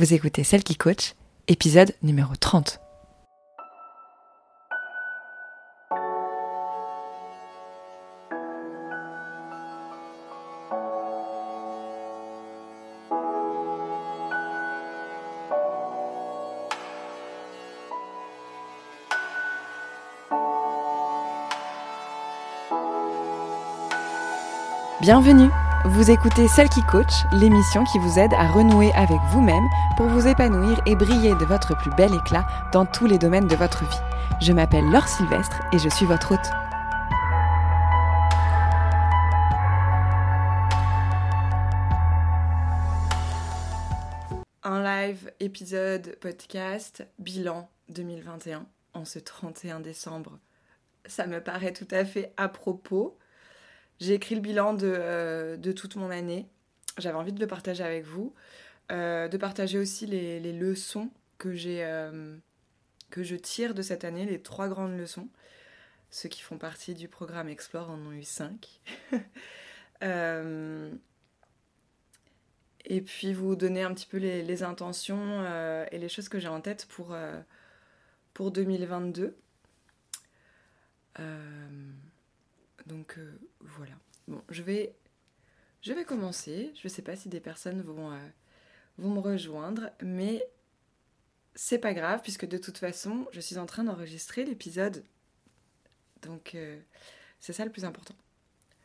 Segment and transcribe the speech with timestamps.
[0.00, 1.12] Vous écoutez Celle qui coach,
[1.46, 2.80] épisode numéro 30.
[25.02, 25.50] Bienvenue
[25.86, 29.66] Vous écoutez Celle qui coach, l'émission qui vous aide à renouer avec vous-même
[29.96, 33.56] pour vous épanouir et briller de votre plus bel éclat dans tous les domaines de
[33.56, 34.00] votre vie.
[34.42, 36.50] Je m'appelle Laure Sylvestre et je suis votre hôte.
[44.62, 50.38] Un live épisode podcast bilan 2021 en ce 31 décembre.
[51.06, 53.16] Ça me paraît tout à fait à propos
[54.00, 56.48] j'ai écrit le bilan euh, de, toute mon année.
[56.98, 58.34] J'avais envie de le partager avec vous.
[58.90, 62.36] Euh, de partager aussi les, leçons que, j'ai, euh,
[63.10, 65.28] que je tire de cette année, les trois grandes leçons.
[66.10, 68.80] Ceux qui font partie du programme Explore en ont eu cinq.
[72.86, 75.44] et puis vous donner un petit peu les, intentions
[75.92, 77.14] et les choses que j'ai en tête pour,
[78.32, 79.36] pour 2022.
[82.86, 83.92] Donc euh, voilà.
[84.28, 84.94] Bon, je vais,
[85.82, 86.72] je vais commencer.
[86.74, 88.18] Je ne sais pas si des personnes vont, euh,
[88.98, 90.46] vont me rejoindre, mais
[91.54, 95.04] c'est pas grave puisque de toute façon, je suis en train d'enregistrer l'épisode.
[96.22, 96.78] Donc euh,
[97.38, 98.14] c'est ça le plus important.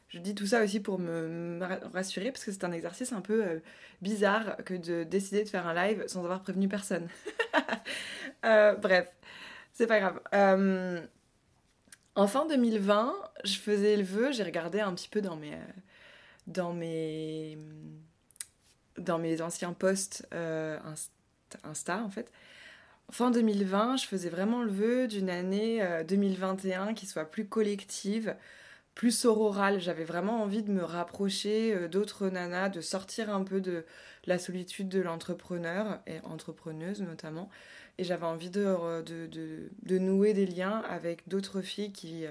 [0.09, 1.59] Je dis tout ça aussi pour me,
[1.91, 3.61] rassurer parce que c'est un exercice un peu
[4.01, 7.09] bizarre que de décider de faire un live sans avoir prévenu personne.
[8.43, 9.11] bref,
[9.73, 11.09] c'est pas grave.
[12.15, 13.13] En fin 2020,
[13.43, 15.57] je faisais le vœu, j'ai regardé un petit peu dans mes,
[18.97, 20.79] euh, anciens posts euh,
[21.65, 22.31] Insta, en fait.
[23.11, 28.33] Fin 2020, je faisais vraiment le vœu d'une année 2021 euh, qui soit plus collective,
[28.93, 29.81] plus sororale.
[29.81, 33.85] J'avais vraiment envie de me rapprocher d'autres nanas, de sortir un peu de
[34.25, 37.49] la solitude de l'entrepreneur, et entrepreneuse notamment,
[37.97, 42.25] et j'avais envie de, de, de, nouer des liens avec d'autres filles qui,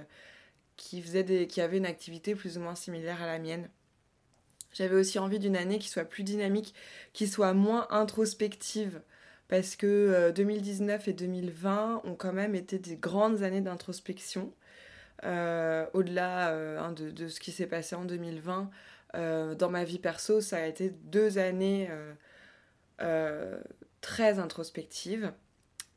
[0.77, 3.69] qui, faisaient des, qui avaient une activité plus ou moins similaire à la mienne.
[4.75, 6.75] J'avais aussi envie d'une année qui soit plus dynamique,
[7.13, 9.01] qui soit moins introspective,
[9.49, 14.53] parce que 2019 euh, et 2020 ont quand même été des grandes années d'introspection.
[15.25, 18.71] Euh, au-delà euh, hein, de, ce qui s'est passé en 2020,
[19.15, 21.89] dans ma vie perso, ça a été deux années
[24.01, 25.33] très introspectives.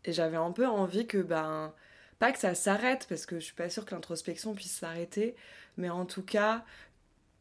[0.07, 1.73] Et j'avais un peu envie que, ben,
[2.17, 5.35] pas que ça s'arrête, parce que je suis pas sûre que l'introspection puisse s'arrêter,
[5.77, 6.63] mais en tout cas,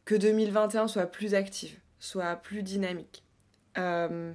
[0.05, 3.23] que 2021 soit plus active, soit plus dynamique.
[3.77, 4.33] Euh,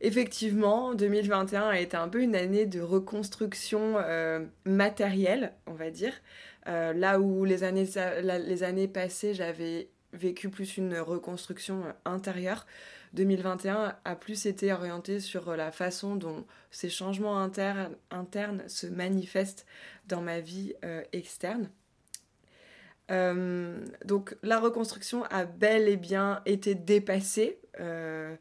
[0.00, 6.12] effectivement, 2021 a été un peu une année de reconstruction euh, matérielle, on va dire.
[6.68, 7.86] Euh, là où les années,
[8.22, 12.66] les années passées, j'avais vécu plus une reconstruction intérieure.
[13.16, 19.66] 2021 a plus été orienté sur la façon dont ces changements internes, se manifestent
[20.06, 21.70] dans ma vie euh, externe.
[23.10, 27.58] Euh, donc la reconstruction a bel et bien été dépassée.
[27.80, 28.36] Euh,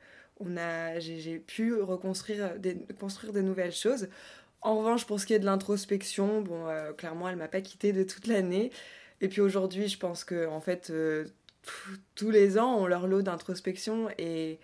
[0.97, 4.09] j'ai, pu reconstruire des, construire de nouvelles choses.
[4.61, 6.65] En revanche, pour ce qui est de l'introspection, bon,
[6.97, 8.71] clairement, elle m'a pas quittée de toute l'année.
[9.21, 10.91] Et puis aujourd'hui, je pense que en fait,
[12.15, 14.59] tous les ans ont leur lot d'introspection et,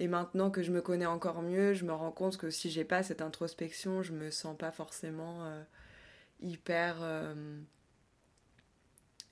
[0.00, 3.02] maintenant que je me connais encore mieux, je me rends compte que si j'ai pas
[3.02, 5.62] cette introspection, je me sens pas forcément euh,
[6.40, 7.34] hyper euh,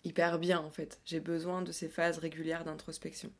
[0.04, 1.00] hyper bien en fait.
[1.04, 3.30] J'ai besoin de ces phases régulières d'introspection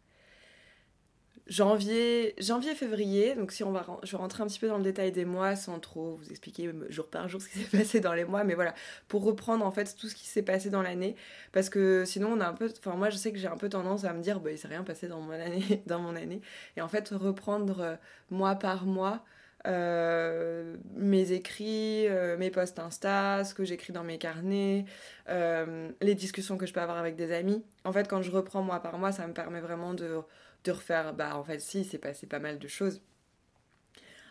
[1.47, 3.34] janvier, janvier, février.
[3.34, 5.56] Donc si on va, je vais rentrer un petit peu dans le détail des mois
[5.56, 8.55] sans trop vous expliquer jour par jour ce qui s'est passé dans les mois, mais
[8.55, 8.75] voilà,
[9.09, 11.16] pour reprendre en fait tout ce qui s'est passé dans l'année,
[11.53, 13.69] parce que sinon on a un peu, enfin moi je sais que j'ai un peu
[13.69, 16.41] tendance à me dire, bah il s'est rien passé dans mon année, dans mon année,
[16.77, 17.97] et en fait reprendre euh,
[18.31, 19.25] mois par mois.
[19.66, 24.85] Euh, mes écrits, euh, mes posts Insta, ce que j'écris dans mes carnets,
[25.26, 27.64] les discussions que je peux avoir avec des amis.
[27.85, 30.20] En fait, quand je reprends mois par mois, ça me permet vraiment de
[30.64, 33.00] de refaire, bah en fait si, c'est passé pas mal de choses.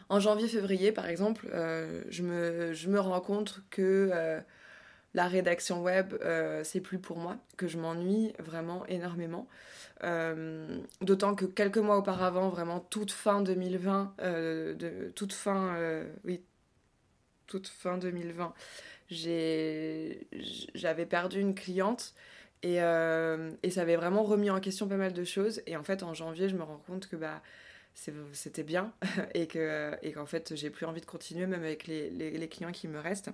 [0.10, 4.40] En janvier-février, par exemple, euh, je, me, rends compte que euh,
[5.14, 9.48] la rédaction web, euh, c'est plus pour moi, que je m'ennuie vraiment énormément.
[11.02, 15.78] D'autant que quelques mois auparavant, vraiment toute fin 2020, de, toute fin,
[16.26, 16.44] oui,
[17.48, 18.54] toute fin 2020,
[19.10, 22.14] j'avais perdu une cliente
[22.66, 25.62] euh, et, ça avait vraiment remis en question pas mal de choses.
[25.68, 27.42] Et en fait, en janvier, je me rends compte que bah,
[27.94, 28.94] c'était bien
[29.34, 32.88] et que et qu'en fait j'ai plus envie de continuer même avec les, clients qui
[32.88, 33.30] me restent.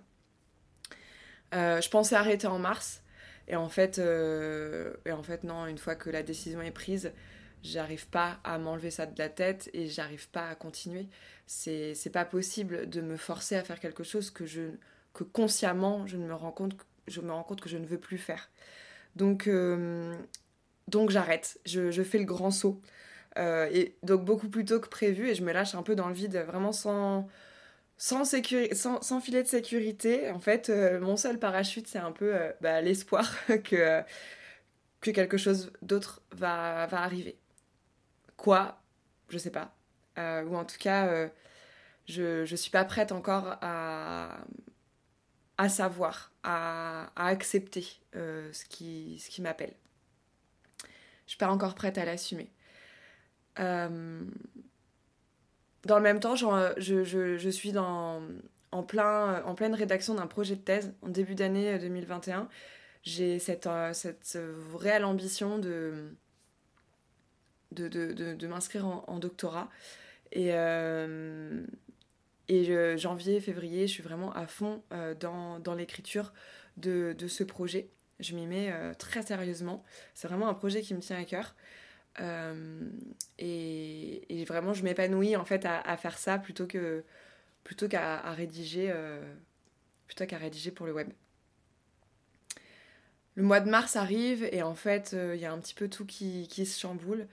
[1.53, 3.01] Euh, je pensais arrêter en mars
[3.47, 7.11] et en fait euh, et en fait non une fois que la décision est prise
[7.63, 11.07] j'arrive pas à m'enlever ça de la tête et j'arrive pas à continuer.
[11.47, 14.43] C'est pas possible de me forcer à faire quelque chose que
[15.23, 18.49] consciemment je me rends compte que je ne veux plus faire.
[19.19, 20.15] Donc euh,
[20.87, 22.81] donc j'arrête, je, je, fais le grand saut.
[23.37, 26.07] Euh, et donc beaucoup plus tôt que prévu et je me lâche un peu dans
[26.07, 27.27] le vide, vraiment sans,
[27.97, 30.31] sans, sans, filet de sécurité.
[30.31, 33.29] En fait, euh, mon seul parachute, c'est un peu bah, l'espoir
[33.65, 34.01] que,
[35.01, 37.37] que quelque chose d'autre va, arriver.
[38.37, 38.81] Quoi?
[39.29, 39.75] Je sais pas.
[40.17, 41.29] ou en tout cas,
[42.07, 49.73] je ne suis pas prête encore à savoir, à, accepter ce qui, ce qui m'appelle.
[51.29, 52.49] Je suis pas encore prête à l'assumer.
[53.59, 54.23] Euh,
[55.85, 58.21] dans le même temps, je, je, suis dans,
[58.71, 62.39] en, plein, en pleine rédaction d'un projet de thèse en début d'année 2021.
[62.39, 62.43] Euh,
[63.03, 64.39] J'ai cette, euh, cette
[64.75, 66.15] réelle ambition de,
[67.73, 69.69] de, de, de, m'inscrire en, doctorat.
[70.31, 70.51] Et,
[72.49, 74.83] et janvier, février, je suis vraiment à fond
[75.19, 76.33] dans, dans l'écriture
[76.77, 77.89] de, de, ce projet.
[78.19, 79.83] Je m'y mets très sérieusement.
[80.13, 81.55] C'est vraiment un projet qui me tient à cœur.
[82.19, 82.89] Euh,
[83.37, 87.03] et, vraiment, je m'épanouis en fait à, faire ça plutôt que
[87.63, 89.21] plutôt qu'à rédiger euh,
[90.07, 91.09] plutôt qu'à rédiger pour le web.
[93.35, 95.87] Le mois de mars arrive et en fait, euh, il y a un petit peu
[95.87, 97.27] tout qui, qui, se chamboule.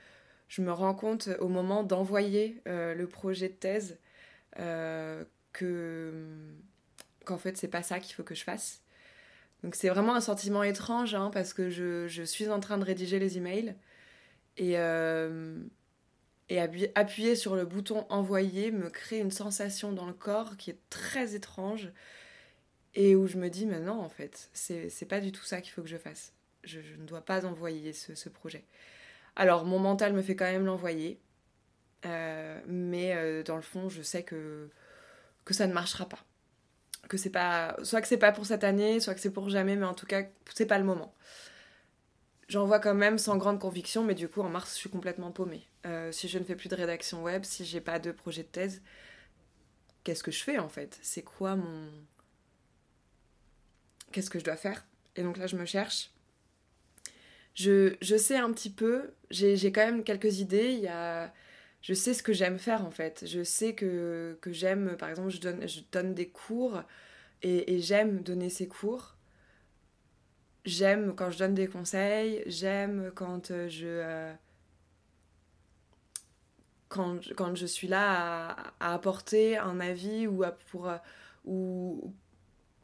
[0.48, 3.98] Je me rends compte au moment d'envoyer le projet de thèse
[5.52, 6.12] que
[7.24, 8.80] qu'en fait, c'est pas ça qu'il faut que je fasse.
[9.62, 12.84] Donc c'est vraiment un sentiment étrange hein, parce que je, je, suis en train de
[12.84, 13.74] rédiger les emails
[14.56, 15.58] et, euh,
[16.48, 20.78] et appuyer sur le bouton envoyer me crée une sensation dans le corps qui est
[20.90, 21.90] très étrange
[22.94, 25.72] et où je me dis mais non en fait c'est pas du tout ça qu'il
[25.72, 26.32] faut que je fasse.
[26.64, 28.64] Je, ne dois pas envoyer ce, projet.
[29.36, 31.18] Alors mon mental me fait quand même l'envoyer
[32.06, 34.68] euh, mais euh, dans le fond je sais que
[35.44, 36.24] que ça ne marchera pas
[37.08, 39.76] que c'est pas soit que c'est pas pour cette année soit que c'est pour jamais
[39.76, 40.22] mais en tout cas
[40.54, 41.14] c'est pas le moment
[42.48, 45.32] J'en vois quand même sans grande conviction, mais du coup, en mars, je suis complètement
[45.32, 45.66] paumée.
[45.84, 48.48] Euh, si je ne fais plus de rédaction web, si j'ai pas de projet de
[48.48, 48.82] thèse,
[50.04, 50.98] qu'est-ce que je fais en fait?
[51.02, 51.90] C'est quoi mon.
[54.12, 54.86] Qu'est-ce que je dois faire?
[55.16, 56.12] Et donc là, je me cherche.
[57.54, 60.72] Je, je sais un petit peu, j'ai quand même quelques idées.
[60.72, 61.32] Il y a,
[61.86, 63.24] je sais ce que j'aime faire en fait.
[63.28, 66.82] Je sais que, que j'aime, par exemple, je donne, je donne des cours
[67.42, 69.16] et, j'aime donner ces cours
[70.64, 73.86] j'aime quand je donne des conseils, j'aime quand euh, je.
[73.86, 74.34] Euh,
[76.88, 80.96] quand, quand, je suis là à, apporter un avis ou, pour, euh,
[81.44, 82.12] ou,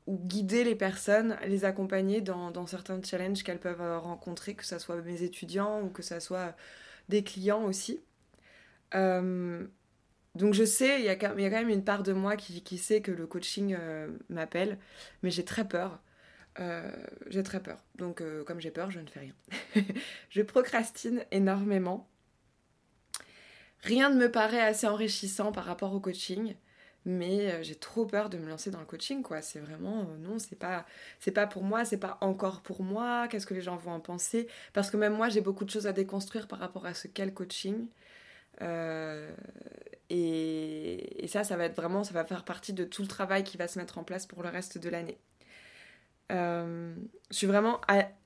[0.08, 5.00] guider les personnes, les accompagner dans, dans certains challenges qu'elles peuvent rencontrer, que ce soit
[5.02, 6.54] mes étudiants ou que ce soit
[7.08, 8.00] des clients aussi.
[8.94, 13.00] Donc je sais, il y, a, quand même une part de moi qui, qui sait
[13.00, 13.76] que le coaching
[14.28, 14.78] m'appelle,
[15.22, 16.00] mais j'ai très peur.
[16.60, 16.90] Euh,
[17.28, 17.78] j'ai très peur.
[17.96, 19.34] Donc, euh, comme j'ai peur, je ne fais rien.
[20.30, 22.08] je procrastine énormément.
[23.80, 26.54] Rien ne me paraît assez enrichissant par rapport au coaching,
[27.04, 29.42] mais euh, j'ai trop peur de me lancer dans le coaching, quoi.
[29.42, 30.86] C'est vraiment non, c'est pas,
[31.18, 33.26] c'est pas pour moi, c'est pas encore pour moi.
[33.28, 34.46] Qu'est-ce que les gens vont en penser?
[34.72, 37.26] Parce que même moi, j'ai beaucoup de choses à déconstruire par rapport à ce qu'est
[37.26, 37.88] le coaching.
[38.60, 39.24] Et,
[41.24, 43.56] et ça, ça va être vraiment, ça va faire partie de tout le travail qui
[43.56, 45.18] va se mettre en place pour le reste de l'année.
[46.32, 46.94] Euh,
[47.30, 47.80] je suis vraiment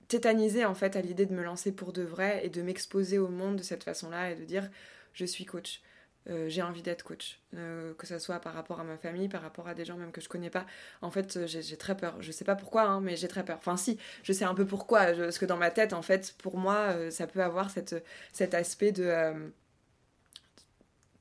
[0.09, 3.29] tétanisée en fait à l'idée de me lancer pour de vrai et de m'exposer au
[3.29, 4.71] monde de cette façon-là et de dire
[5.13, 5.83] je suis coach.
[6.29, 9.43] Euh, j'ai envie d'être coach, euh, que ce soit par rapport à ma famille, par
[9.43, 10.67] rapport à des gens même que je connais pas.
[11.01, 12.21] En fait, j'ai très peur.
[12.21, 13.59] Je sais pas pourquoi, hein, mais j'ai très peur.
[13.59, 15.13] Enfin, si, je sais un peu pourquoi.
[15.13, 18.91] parce que dans ma tête, en fait, pour moi, ça peut avoir cette, cet aspect
[18.91, 19.53] de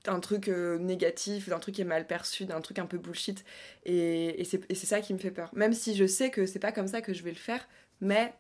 [0.05, 3.43] d'un truc euh, négatif, d'un truc qui est mal perçu, d'un truc un peu bullshit.
[3.85, 5.49] Et, c'est ça qui me fait peur.
[5.53, 7.67] Même si je sais que c'est pas comme ça que je vais le faire,
[8.01, 8.33] mais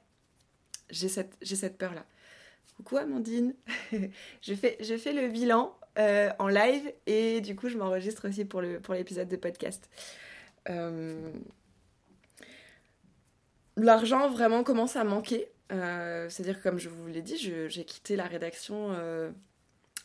[0.89, 2.05] j'ai cette, cette peur-là.
[2.77, 3.55] Coucou Amandine,
[4.41, 8.43] je, fais, je fais le bilan euh, en live et du coup je m'enregistre aussi
[8.43, 9.89] pour l'épisode pour de podcast.
[10.69, 11.31] Euh,
[13.77, 15.47] l'argent vraiment commence à manquer.
[15.69, 18.93] C'est-à-dire comme je vous l'ai dit, j'ai quitté la rédaction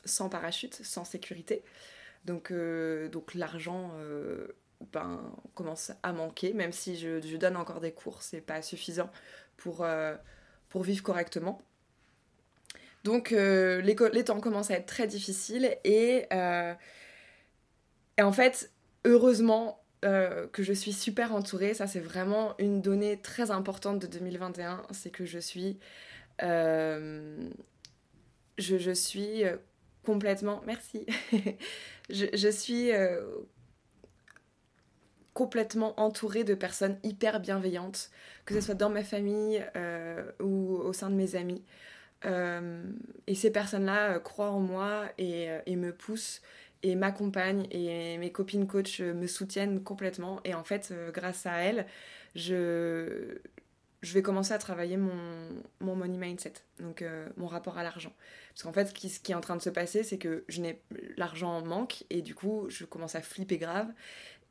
[0.04, 1.62] sans parachute, sans sécurité.
[2.24, 4.48] Donc, euh, donc l'argent euh,
[4.92, 5.20] ben,
[5.54, 9.10] commence à manquer, même si je, donne encore des cours, c'est pas suffisant
[9.56, 10.14] pour, euh,
[10.68, 11.62] pour vivre correctement.
[13.04, 18.70] Donc les, les, temps commencent à être très difficiles et, et en fait,
[19.06, 21.72] heureusement, que je suis super entourée.
[21.72, 24.82] Ça, c'est vraiment une donnée très importante de 2021.
[24.90, 25.78] C'est que je suis.
[26.40, 27.48] je,
[28.58, 29.44] je, suis
[30.04, 30.62] complètement.
[30.66, 31.06] Merci.
[32.10, 32.90] je, suis
[35.34, 38.10] complètement entourée de personnes hyper bienveillantes,
[38.44, 41.64] que ce soit dans ma famille euh, ou au sein de mes amis.
[42.26, 42.82] Euh,
[43.26, 46.42] et ces personnes-là euh, croient en moi et, et me poussent
[46.82, 50.40] et m'accompagnent et mes copines coach me soutiennent complètement.
[50.44, 51.86] Et en fait, grâce à elles,
[52.34, 53.38] je,
[54.02, 57.04] je vais commencer à travailler mon, mon money mindset, donc
[57.36, 58.12] mon rapport à l'argent.
[58.54, 60.82] Parce qu'en fait, ce qui, est en train de se passer, c'est que je n'ai
[61.16, 63.88] l'argent manque et du coup, je commence à flipper grave.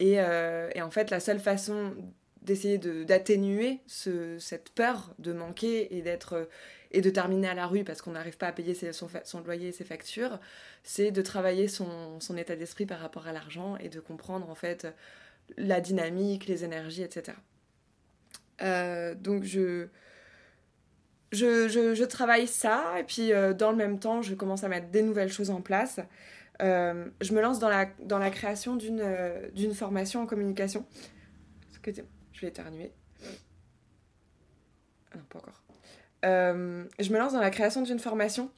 [0.01, 1.93] Euh, et, en fait, la seule façon
[2.41, 6.47] d'essayer d'atténuer cette peur de manquer et d'être
[6.91, 9.67] et de terminer à la rue parce qu'on n'arrive pas à payer son, son, loyer
[9.67, 10.39] et ses factures,
[10.83, 14.55] c'est de travailler son, son état d'esprit par rapport à l'argent et de comprendre en
[14.55, 14.87] fait
[15.57, 17.37] la dynamique, les énergies, etc.
[18.61, 19.87] Euh, donc je,
[21.31, 24.87] je, je, travaille ça et puis euh, dans le même temps je commence à mettre
[24.89, 25.99] des nouvelles choses en place.
[26.61, 30.85] Euh, je me lance dans la, dans la création d'une euh, formation en communication.
[31.83, 32.91] Je vais éternuer.
[35.11, 35.63] Ah non, pas encore.
[36.23, 38.51] Je me lance dans la création d'une formation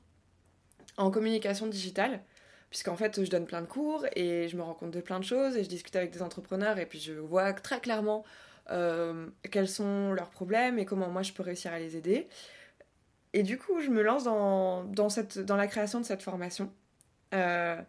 [0.98, 2.22] en communication digitale,
[2.70, 5.24] puisqu'en fait, je donne plein de cours et je me rends compte de plein de
[5.24, 8.26] choses et je discute avec des entrepreneurs et puis je vois très clairement
[8.68, 12.28] quels sont leurs problèmes et comment moi je peux réussir à les aider.
[13.34, 16.72] Et du coup, je me lance dans, dans, cette, dans la création de cette formation.
[17.34, 17.82] Euh,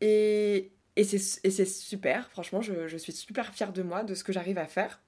[0.00, 4.32] et, et c'est super, franchement, je, je, suis super fière de moi, de ce que
[4.32, 5.00] j'arrive à faire.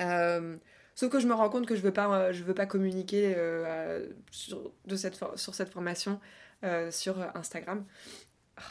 [0.00, 0.56] Euh,
[0.96, 4.08] sauf que je me rends compte que je veux pas, je veux pas communiquer euh,
[4.30, 6.20] sur, de cette, sur cette formation
[6.90, 7.84] sur Instagram.
[8.58, 8.62] Oh,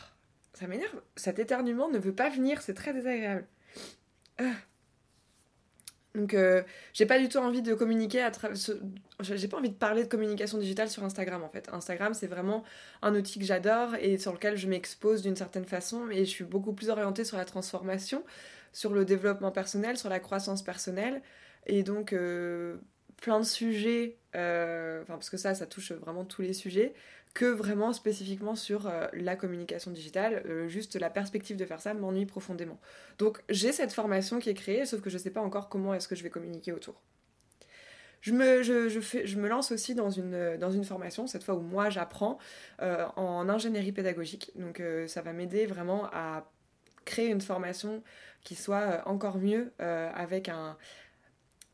[0.53, 3.45] ça m'énerve, cet éternuement ne veut pas venir, c'est très désagréable.
[6.15, 6.61] Donc euh,
[6.93, 8.55] j'ai pas du tout envie de communiquer à travers...
[9.19, 11.69] J'ai pas envie de parler de communication digitale sur Instagram en fait.
[11.73, 12.63] Instagram c'est vraiment
[13.01, 16.43] un outil que j'adore et sur lequel je m'expose d'une certaine façon et je suis
[16.43, 18.23] beaucoup plus orientée sur la transformation,
[18.73, 21.21] sur le développement personnel, sur la croissance personnelle.
[21.65, 22.77] Et donc euh,
[23.17, 26.93] plein de sujets, euh, enfin parce que ça ça touche vraiment tous les sujets,
[27.33, 30.43] que vraiment spécifiquement sur euh, la communication digitale.
[30.45, 32.79] Euh, juste la perspective de faire ça m'ennuie profondément.
[33.17, 35.93] Donc j'ai cette formation qui est créée, sauf que je ne sais pas encore comment
[35.93, 37.01] est-ce que je vais communiquer autour.
[38.21, 42.37] Je me, lance aussi dans une, dans une formation, cette fois où moi j'apprends
[42.81, 44.51] euh, en ingénierie pédagogique.
[44.55, 46.49] Donc ça va m'aider vraiment à
[47.03, 48.01] créer une formation
[48.45, 50.77] qui soit encore mieux avec, un,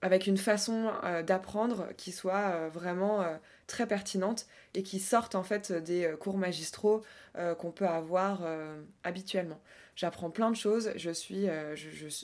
[0.01, 0.91] avec une façon
[1.25, 3.25] d'apprendre qui soit vraiment
[3.70, 7.01] très pertinente et qui sortent en fait des euh, cours magistraux
[7.38, 9.62] euh, qu'on peut avoir euh, habituellement.
[9.96, 11.48] J'apprends plein de choses, je suis,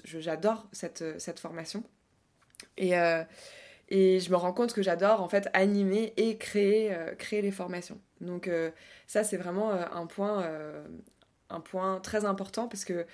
[0.03, 1.83] j'adore cette, cette formation
[2.77, 2.93] et,
[3.89, 7.99] et je me rends compte que j'adore en fait animer et créer, créer les formations.
[8.21, 8.49] Donc
[9.07, 10.49] ça c'est vraiment un point,
[11.49, 13.05] un point très important parce que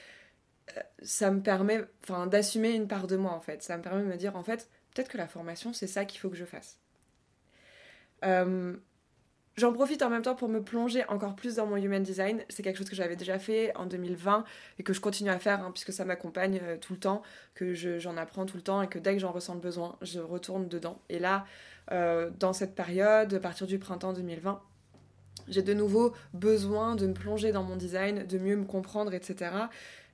[1.01, 1.83] ça me permet
[2.27, 3.63] d'assumer une part de moi en fait.
[3.63, 6.19] Ça me permet de me dire en fait peut-être que la formation c'est ça qu'il
[6.19, 6.77] faut que je fasse.
[8.23, 8.75] Euh,
[9.57, 12.43] j'en profite en même temps pour me plonger encore plus dans mon human design.
[12.49, 14.43] C'est quelque chose que j'avais déjà fait en 2020
[14.79, 17.21] et que je continue à faire hein, puisque ça m'accompagne euh, tout le temps,
[17.55, 20.19] que j'en apprends tout le temps et que dès que j'en ressens le besoin, je
[20.19, 21.01] retourne dedans.
[21.09, 21.45] Et là,
[21.91, 24.61] euh, dans cette période, à partir du printemps 2020,
[25.47, 29.51] j'ai de nouveau besoin de me plonger dans mon design, de mieux me comprendre, etc.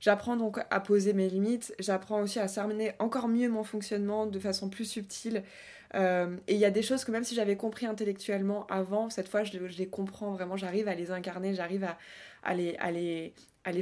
[0.00, 4.38] J'apprends donc à poser mes limites, j'apprends aussi à cerner encore mieux mon fonctionnement de
[4.38, 5.42] façon plus subtile.
[5.94, 9.28] Euh, et il y a des choses que même si j'avais compris intellectuellement avant, cette
[9.28, 11.88] fois je, les comprends vraiment, j'arrive à les incarner, j'arrive
[12.42, 13.32] à, les,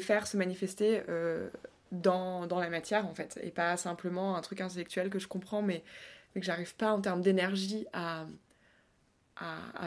[0.01, 1.51] faire se manifester euh,
[1.93, 3.39] dans, la matière en fait.
[3.43, 5.83] Et pas simplement un truc intellectuel que je comprends mais,
[6.35, 8.27] mais que j'arrive pas en termes d'énergie à,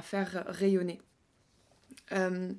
[0.04, 1.02] faire rayonner.
[2.12, 2.54] Euh,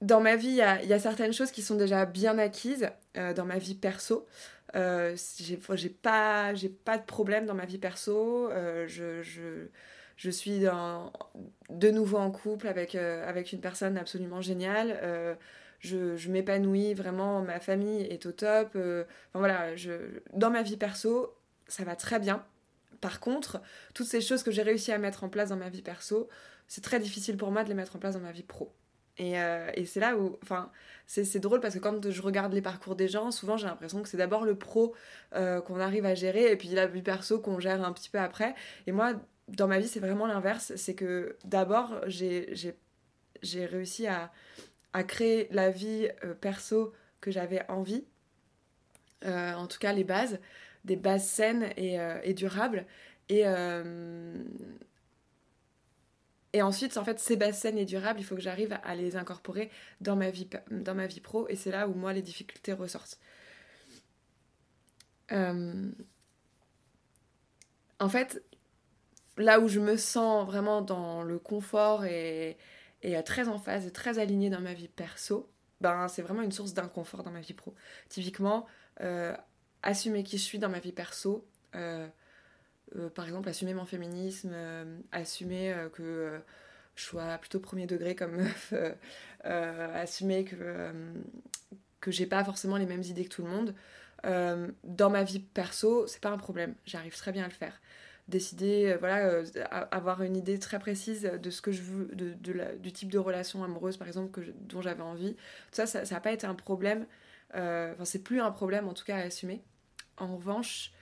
[0.00, 3.58] dans ma vie, il y, a, certaines choses qui sont déjà bien acquises dans ma
[3.58, 4.26] vie perso.
[4.76, 6.52] Euh, j'ai pas,
[6.84, 8.50] pas de problème dans ma vie perso.
[8.50, 14.98] Euh, je, suis de nouveau en couple avec, euh, avec une personne absolument géniale.
[15.02, 15.34] Euh,
[15.80, 18.68] je, m'épanouis vraiment, ma famille est au top.
[18.76, 19.74] enfin voilà,
[20.34, 21.34] dans ma vie perso,
[21.68, 22.44] ça va très bien.
[23.00, 23.62] Par contre,
[23.94, 26.28] toutes ces choses que j'ai réussi à mettre en place dans ma vie perso,
[26.68, 28.74] c'est très difficile pour moi de les mettre en place dans ma vie pro.
[29.18, 29.34] Et,
[29.74, 30.70] et c'est là où, enfin,
[31.10, 34.08] c'est drôle parce que quand je regarde les parcours des gens, souvent j'ai l'impression que
[34.08, 34.94] c'est d'abord le pro
[35.34, 38.18] euh, qu'on arrive à gérer et puis la vie perso qu'on gère un petit peu
[38.18, 38.54] après.
[38.86, 39.14] Et moi,
[39.48, 40.72] dans ma vie, c'est vraiment l'inverse.
[40.76, 42.46] C'est que d'abord, j'ai
[43.66, 44.30] réussi à,
[44.92, 46.08] à, créer la vie
[46.40, 48.04] perso que j'avais envie.
[49.24, 50.38] en tout cas, les bases,
[50.84, 52.86] des bases saines et, et durables.
[53.28, 53.44] Et,
[56.52, 59.16] et ensuite, en fait, ces bases saines et durables, il faut que j'arrive à les
[59.16, 61.48] incorporer dans ma vie, dans ma vie pro.
[61.48, 63.18] Et c'est là où moi, les difficultés ressortent.
[65.32, 65.90] Euh,
[68.00, 68.42] en fait,
[69.36, 72.56] là où je me sens vraiment dans le confort et,
[73.02, 75.48] et très en phase et très alignée dans ma vie perso,
[75.80, 77.74] ben, c'est vraiment une source d'inconfort dans ma vie pro.
[78.08, 78.66] Typiquement,
[79.00, 79.36] euh,
[79.82, 82.08] assumer qui je suis dans ma vie perso, euh, euh,
[83.14, 86.40] par exemple, assumer mon féminisme, euh, assumer euh, que
[86.96, 88.74] je sois plutôt premier degré comme meuf,
[89.44, 90.92] assumer que,
[92.00, 93.74] que j'ai pas forcément les mêmes idées que tout le monde.
[94.84, 97.80] dans ma vie perso, c'est pas un problème, j'arrive très bien à le faire
[98.28, 99.42] décider, voilà,
[99.90, 102.36] avoir une idée très précise de ce que je veux, de,
[102.76, 105.34] du type de relation amoureuse, par exemple, dont j'avais envie.
[105.34, 107.06] Tout ça, ça n'a pas été un problème.
[107.54, 109.62] enfin, c'est plus un problème, en tout cas, à assumer.
[110.16, 110.92] En revanche,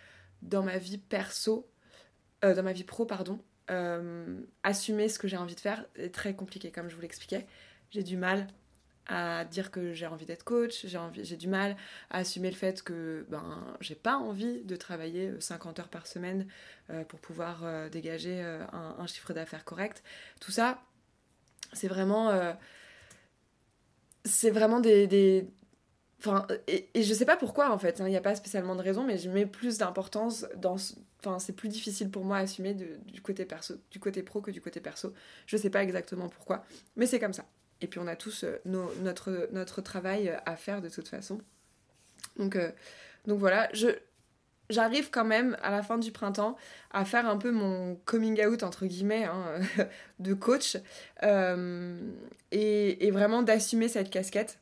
[0.43, 1.69] dans ma vie perso,
[2.45, 3.41] euh, dans ma vie pro, pardon,
[3.71, 7.47] euh, assumer ce que j'ai envie de faire est très compliqué, comme je vous l'expliquais.
[7.91, 8.47] J'ai du mal
[9.07, 11.77] à dire que j'ai envie d'être coach, j'ai du mal
[12.11, 16.47] à assumer le fait que ben j'ai pas envie de travailler 50 heures par semaine
[16.91, 20.03] euh, pour pouvoir dégager un, chiffre d'affaires correct.
[20.41, 20.83] Tout ça,
[21.73, 22.55] c'est vraiment
[24.25, 25.49] c'est vraiment des,
[26.21, 28.83] Enfin, et, je sais pas pourquoi en fait, hein, il n'y a pas spécialement de
[28.83, 30.77] raison, mais je mets plus d'importance dans.
[31.21, 34.51] Enfin, c'est plus difficile pour moi à assumer du côté perso, du côté pro que
[34.51, 35.13] du côté perso.
[35.47, 36.65] Je sais pas exactement pourquoi,
[36.97, 37.45] mais c'est comme ça.
[37.81, 41.41] Et puis on a tous euh, notre, travail à faire de toute façon.
[42.37, 42.71] Donc, euh,
[43.27, 43.89] donc voilà, je,
[44.71, 46.57] j'arrive quand même à la fin du printemps
[46.91, 49.61] à faire un peu mon coming out entre guillemets hein,
[50.19, 50.77] de coach
[51.23, 51.99] euh,
[52.51, 54.59] et, vraiment d'assumer cette casquette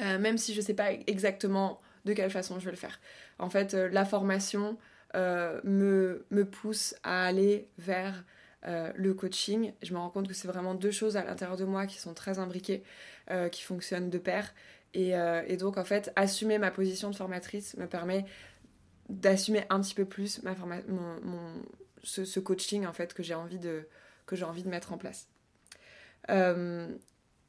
[0.00, 2.98] euh, même si je ne sais pas exactement de quelle façon je vais le faire.
[3.38, 4.78] En fait, euh, la formation
[5.14, 8.24] euh, me, me, pousse à aller vers
[8.64, 9.72] le coaching.
[9.82, 12.12] Je me rends compte que c'est vraiment deux choses à l'intérieur de moi qui sont
[12.12, 12.82] très imbriquées,
[13.50, 14.52] qui fonctionnent de pair.
[14.92, 15.12] Et,
[15.46, 18.26] et, donc, en fait, assumer ma position de formatrice me permet
[19.08, 20.54] d'assumer un petit peu plus ma
[20.88, 21.62] mon,
[22.02, 23.86] ce, ce, coaching en fait que j'ai envie de
[24.26, 25.28] que j'ai envie de mettre en place.
[26.30, 26.88] Euh,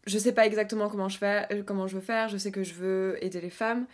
[0.08, 2.28] je sais pas exactement comment je, fais, euh, comment je veux faire.
[2.28, 3.86] Je sais que je veux aider les femmes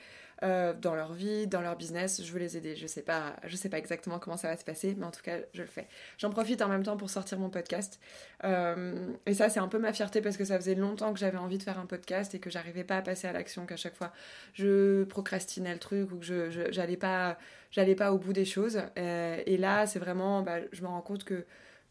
[0.43, 2.23] euh, dans leur vie, dans leur business.
[2.23, 2.75] Je veux les aider.
[2.75, 5.21] Je sais pas, je sais pas exactement comment ça va se passer, mais en tout
[5.21, 5.87] cas, je le fais.
[6.17, 7.99] J'en profite en même temps pour sortir mon podcast.
[8.43, 11.37] Euh, et ça, c'est un peu ma fierté parce que ça faisait longtemps que j'avais
[11.37, 13.65] envie de faire un podcast et que j'arrivais pas à passer à l'action.
[13.65, 14.13] Qu'à chaque fois,
[14.53, 17.37] je procrastinais le truc ou que j'allais pas,
[17.71, 18.81] j'allais pas au bout des choses.
[18.95, 21.45] et là, c'est vraiment, bah, je me rends compte que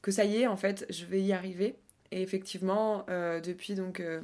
[0.07, 1.77] que ça y est, en fait, je vais y arriver.
[2.13, 4.21] Et effectivement, euh, depuis donc euh,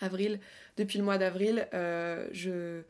[0.00, 0.40] avril,
[0.76, 2.82] depuis le mois d'avril, euh, je,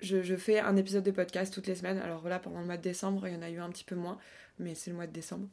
[0.00, 1.98] je, fais un épisode de podcast toutes les semaines.
[1.98, 3.94] Alors voilà, pendant le mois de décembre, il y en a eu un petit peu
[3.94, 4.18] moins,
[4.58, 5.48] mais c'est le mois de décembre.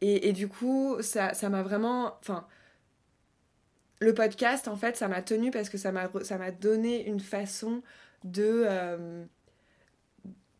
[0.00, 2.16] Et, et, du coup, ça m'a vraiment.
[2.20, 2.46] Enfin,
[4.00, 7.82] le podcast, en fait, ça m'a tenu parce que ça m'a donné une façon
[8.24, 8.66] de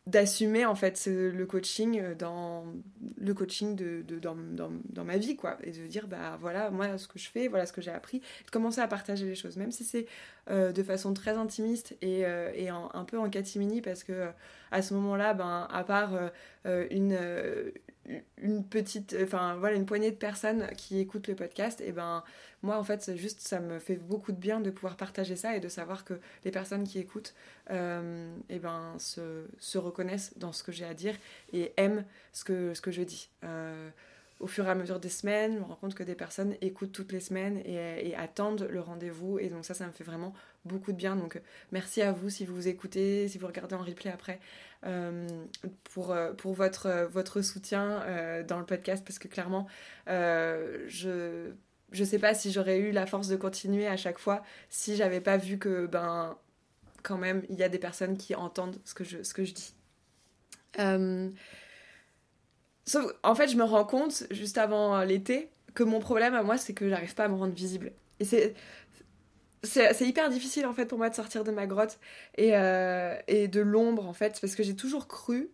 [0.07, 2.65] d'assumer en fait le coaching euh, dans
[3.19, 5.57] le coaching de, dans, dans, ma vie quoi.
[5.63, 8.19] Et de dire bah voilà moi ce que je fais voilà ce que j'ai appris.
[8.45, 9.57] De commencer à partager les choses.
[9.57, 10.07] Même si c'est
[10.49, 14.29] euh, de façon très intimiste et, euh, un peu en catimini parce que
[14.71, 16.11] à ce moment là ben à part
[16.65, 17.17] une
[18.37, 22.23] une petite enfin voilà une poignée de personnes qui écoutent le podcast et ben
[22.63, 25.59] moi en fait juste ça me fait beaucoup de bien de pouvoir partager ça et
[25.59, 27.33] de savoir que les personnes qui écoutent
[27.69, 31.15] euh, et ben se, se, reconnaissent dans ce que j'ai à dire
[31.51, 33.89] et aiment ce que, ce que je dis euh,
[34.39, 36.91] au fur et à mesure des semaines, je me rends compte que des personnes écoutent
[36.91, 39.39] toutes les semaines et, attendent le rendez-vous.
[39.39, 40.33] Et donc ça, ça me fait vraiment
[40.67, 41.15] beaucoup de bien.
[41.15, 44.39] Donc merci à vous si vous écoutez, si vous regardez en replay après,
[44.85, 45.27] euh,
[45.85, 48.03] pour, pour votre, votre soutien
[48.47, 49.03] dans le podcast.
[49.05, 49.67] Parce que clairement,
[50.07, 51.51] je
[51.91, 55.21] je sais pas si j'aurais eu la force de continuer à chaque fois si j'avais
[55.21, 56.37] pas vu que ben
[57.03, 59.53] quand même il y a des personnes qui entendent ce que je, ce que je
[59.53, 59.73] dis.
[60.79, 61.29] Euh,
[62.85, 66.57] sauf, en fait, je me rends compte juste avant l'été que mon problème à moi
[66.57, 67.93] c'est que j'arrive pas à me rendre visible.
[68.19, 68.55] Et c'est
[69.63, 71.99] c'est hyper difficile en fait pour moi de sortir de ma grotte
[72.35, 75.49] et, euh, et de l'ombre en fait parce que j'ai toujours cru,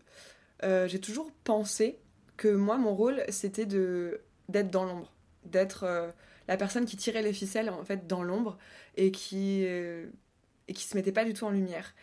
[0.63, 1.99] euh, j'ai toujours pensé
[2.37, 5.13] que moi mon rôle c'était de d'être dans l'ombre
[5.45, 6.09] d'être euh,
[6.47, 8.57] la personne qui tirait les ficelles en fait dans l'ombre
[8.97, 11.93] et qui et qui se mettait pas du tout en lumière.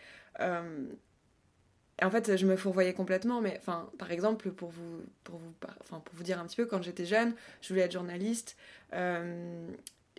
[2.03, 5.99] En fait, je me fourvoyais complètement, mais enfin, par exemple, pour vous, pour vous, enfin,
[5.99, 8.57] pour vous dire un petit peu, quand j'étais jeune, je voulais être journaliste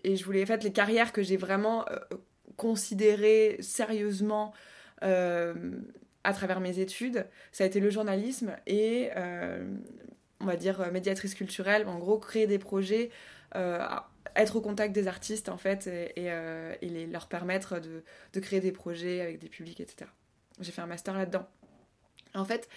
[0.04, 1.98] et je voulais, en fait, les carrières que j'ai vraiment euh,
[2.56, 4.52] considérées sérieusement
[5.02, 5.54] euh,
[6.24, 9.10] à travers mes études, ça a été le journalisme et,
[10.40, 13.10] on va dire, médiatrice culturelle, en gros, créer des projets,
[14.36, 18.60] être au contact des artistes, en fait, et, et les, leur permettre de, de créer
[18.60, 20.08] des projets avec des publics, etc.
[20.60, 21.48] J'ai fait un master là-dedans.
[22.34, 22.68] En fait,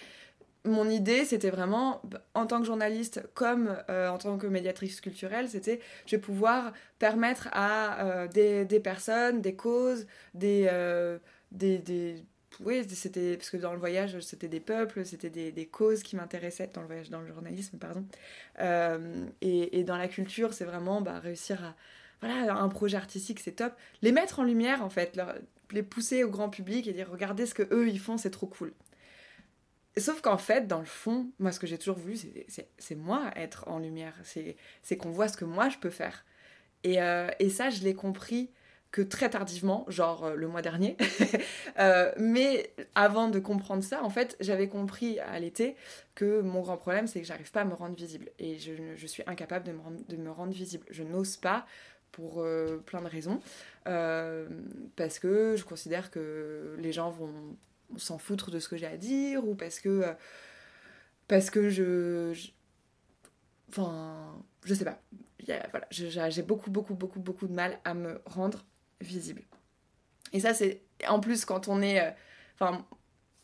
[0.66, 2.02] mon idée, c'était vraiment,
[2.34, 6.72] en tant que journaliste comme euh, en tant que médiatrice culturelle, c'était je vais pouvoir
[6.98, 11.18] permettre à euh, des, personnes, des causes, des, euh,
[11.52, 12.24] des,
[12.60, 16.70] oui, c'était parce que dans le voyage, c'était des peuples, c'était des, causes qui m'intéressaient
[16.72, 18.04] dans le voyage, dans le journalisme, pardon.
[19.40, 21.74] Et, dans la culture, c'est vraiment bah, réussir à
[22.22, 23.74] voilà un projet artistique, c'est top.
[24.00, 25.20] Les mettre en lumière, en fait,
[25.70, 28.46] les pousser au grand public et dire regardez ce que eux ils font, c'est trop
[28.46, 28.72] cool.
[29.98, 32.18] Sauf qu'en fait, dans le fond, moi, ce que j'ai toujours voulu,
[32.78, 34.14] c'est moi être en lumière.
[34.24, 36.24] C'est qu'on voit ce que moi, je peux faire.
[36.84, 38.50] Et, euh, et ça, je l'ai compris
[38.92, 40.96] que très tardivement, genre euh, le mois dernier.
[41.78, 45.76] Euh, mais avant de comprendre ça, en fait, j'avais compris à l'été
[46.14, 48.30] que mon grand problème, c'est que j'arrive pas à me rendre visible.
[48.38, 50.86] Et je, je suis incapable de me rendre, de me rendre visible.
[50.88, 51.66] Je n'ose pas
[52.12, 52.42] pour
[52.86, 53.42] plein de raisons.
[53.84, 57.58] parce que je considère que les gens vont
[57.96, 60.12] s'en foutre de ce que j'ai à dire ou parce que euh,
[61.28, 62.32] parce que je,
[63.68, 65.00] enfin je sais pas
[65.90, 68.64] j'ai beaucoup beaucoup beaucoup beaucoup de mal à me rendre
[69.00, 69.42] visible
[70.32, 72.10] et ça c'est en plus quand on est euh,
[72.54, 72.84] enfin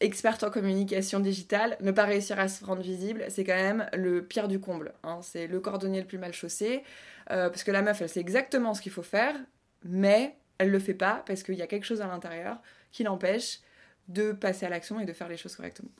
[0.03, 4.25] experte en communication digitale, ne pas réussir à se rendre visible, c'est quand même le
[4.25, 4.93] pire du comble.
[5.05, 5.21] Hein.
[5.23, 6.83] C'est le cordonnier le plus mal chaussé,
[7.31, 9.37] euh, parce que la meuf, elle sait exactement ce qu'il faut faire,
[9.85, 13.61] mais elle le fait pas parce qu'il y a quelque chose à l'intérieur qui l'empêche
[14.09, 15.91] de passer à l'action et de faire les choses correctement.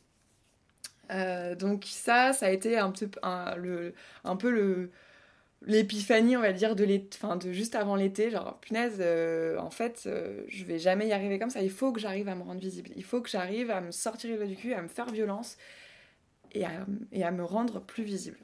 [1.13, 2.91] Euh, donc ça, ça a été un,
[4.37, 4.91] peu,
[5.67, 10.05] l'épiphanie, on va dire, de, fin, de juste avant l'été, genre, punaise, euh, en fait,
[10.07, 12.61] euh, je vais jamais y arriver comme ça, il faut que j'arrive à me rendre
[12.61, 15.57] visible, il faut que j'arrive à me sortir du cul, à me faire violence
[16.53, 18.39] et à, me rendre plus visible.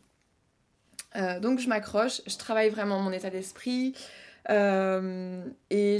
[1.40, 3.94] donc je m'accroche, je travaille vraiment mon état d'esprit
[4.49, 4.53] et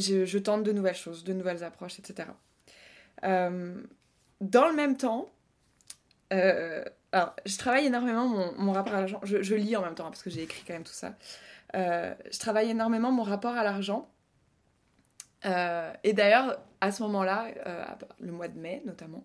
[0.01, 2.29] je, tente de nouvelles choses, de nouvelles approches, etc.
[3.24, 3.83] Euh,
[4.40, 5.28] dans le même temps,
[6.33, 9.20] euh, alors, je travaille énormément mon, rapport à l'argent.
[9.22, 11.14] Je, lis en même temps parce que j'ai écrit quand même tout ça.
[11.74, 14.11] Euh, je travaille énormément mon rapport à l'argent.
[15.44, 17.48] et d'ailleurs, à ce moment-là,
[18.20, 19.24] le mois de mai notamment,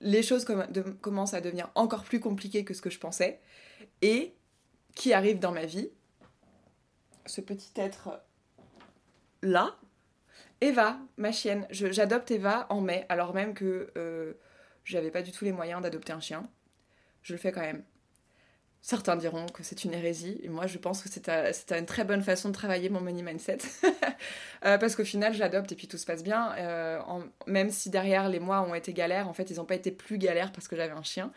[0.00, 0.46] les choses
[1.00, 3.40] commencent à devenir encore plus compliquées que ce que je pensais.
[4.00, 4.34] Et
[4.94, 5.90] qui arrive dans ma vie
[7.26, 8.22] Ce petit être
[9.42, 9.76] là,
[10.62, 14.34] Eva, ma chienne, j'adopte Eva en mai, alors même que euh,
[14.84, 16.44] j'avais pas du tout les moyens d'adopter un chien.
[17.22, 17.82] Je le fais quand même.
[18.80, 22.22] Certains diront que c'est une hérésie, et moi je pense que c'est une très bonne
[22.22, 23.58] façon de travailler mon money mindset.
[24.64, 26.54] Euh, parce qu'au final, je l'adopte et puis tout se passe bien.
[26.56, 27.00] Euh,
[27.48, 30.18] même si derrière les mois ont été galères, en fait, ils n'ont pas été plus
[30.18, 31.32] galères parce que j'avais un chien.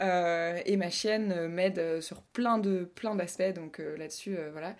[0.00, 4.74] et ma chienne m'aide sur plein de plein d'aspects, donc là-dessus, voilà.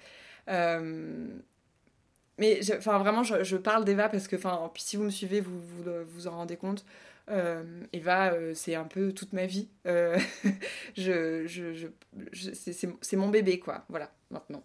[2.38, 5.84] Mais enfin, vraiment, je, parle d'Eva parce que enfin, si vous me suivez, vous vous,
[6.06, 6.84] vous en rendez compte.
[7.30, 9.68] Euh, Eva, euh, c'est un peu toute ma vie.
[9.86, 10.18] Euh,
[10.96, 11.88] je, je,
[12.32, 13.84] c'est mon bébé, quoi.
[13.88, 14.62] Voilà, maintenant.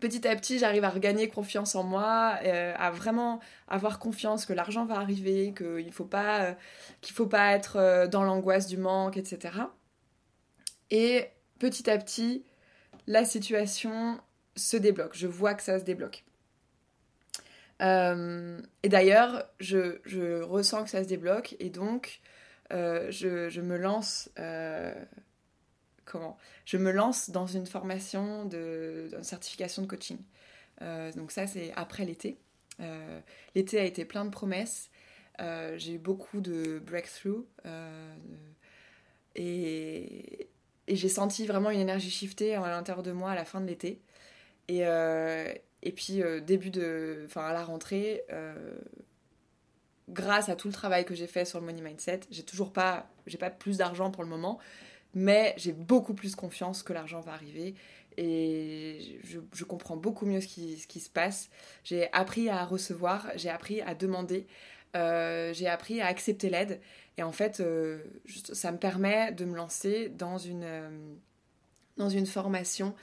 [0.00, 4.86] Petit à petit, j'arrive à regagner confiance en moi, à vraiment avoir confiance que l'argent
[4.86, 6.56] va arriver, qu'il ne faut pas,
[7.02, 9.58] faut pas être dans l'angoisse du manque, etc.
[10.90, 12.46] Et petit à petit,
[13.06, 14.18] la situation
[14.60, 15.14] se débloque.
[15.14, 16.24] Je vois que ça se débloque.
[17.80, 22.20] Euh, et d'ailleurs, je, ressens que ça se débloque et donc
[22.72, 24.30] euh, je, me lance.
[24.38, 24.94] Euh,
[26.04, 26.36] comment?
[26.64, 30.18] Je me lance dans une formation de, certification de coaching.
[31.16, 32.38] donc ça, c'est après l'été.
[33.54, 34.90] l'été a été plein de promesses.
[35.38, 37.46] J'ai eu beaucoup de breakthroughs
[39.36, 40.48] et,
[40.86, 43.66] et j'ai senti vraiment une énergie shiftée à l'intérieur de moi à la fin de
[43.66, 44.02] l'été.
[44.70, 45.52] Et, euh,
[45.82, 47.24] et puis, euh, début de.
[47.26, 48.78] Enfin, à la rentrée, euh,
[50.08, 53.10] grâce à tout le travail que j'ai fait sur le money mindset, j'ai toujours pas.
[53.26, 54.60] J'ai pas plus d'argent pour le moment,
[55.12, 57.74] mais j'ai beaucoup plus confiance que l'argent va arriver.
[58.16, 61.50] Et je, comprends beaucoup mieux ce qui, ce qui se passe.
[61.82, 64.46] J'ai appris à recevoir, j'ai appris à demander,
[64.94, 66.80] j'ai appris à accepter l'aide.
[67.16, 67.62] Et en fait,
[68.52, 71.18] ça me permet de me lancer dans une,
[71.96, 72.94] dans une formation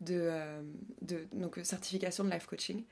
[0.00, 0.62] de, euh,
[1.02, 2.84] de donc, certification de life coaching.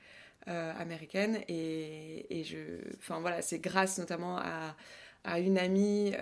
[0.45, 1.39] américaine.
[1.47, 2.57] Et, et, je,
[2.97, 4.75] enfin voilà, c'est grâce notamment à,
[5.23, 6.13] à une amie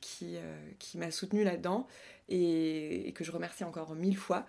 [0.00, 0.38] qui,
[0.78, 1.86] qui m'a soutenue là-dedans
[2.30, 4.46] et, que je remercie encore mille fois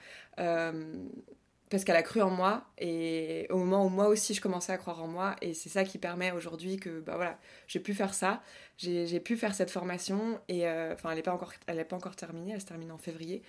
[1.69, 4.77] parce qu'elle a cru en moi et au moment où moi aussi je commençais à
[4.77, 8.13] croire en moi et c'est ça qui permet aujourd'hui que bah voilà j'ai pu faire
[8.13, 8.41] ça
[8.77, 11.95] j'ai pu faire cette formation et euh, enfin elle n'est pas encore elle est pas
[11.95, 13.43] encore terminée elle se termine en février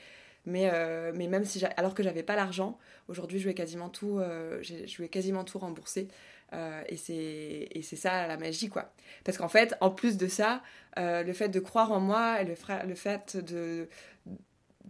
[0.49, 4.19] mais euh, mais même si alors que j'avais pas l'argent aujourd'hui je vais quasiment tout
[4.19, 6.09] euh, je quasiment tout rembourser.
[6.97, 8.93] C'est et c'est ça la magie quoi.
[9.25, 10.63] Parce qu'en fait en plus de ça
[10.97, 13.89] le fait de croire en moi et le, fait de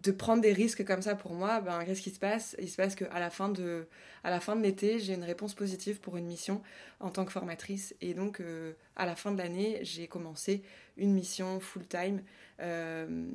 [0.03, 2.57] de prendre des risques comme ça pour moi, ben, qu'est-ce qui se passe?
[2.61, 3.87] Il se passe qu'à la fin de,
[4.25, 6.63] la fin de l'été, j'ai une réponse positive pour une mission
[7.01, 7.95] en tant que formatrice.
[8.01, 10.63] Et donc, euh, à la fin de l'année, j'ai commencé
[10.97, 12.23] une mission full-time
[12.61, 13.29] euh,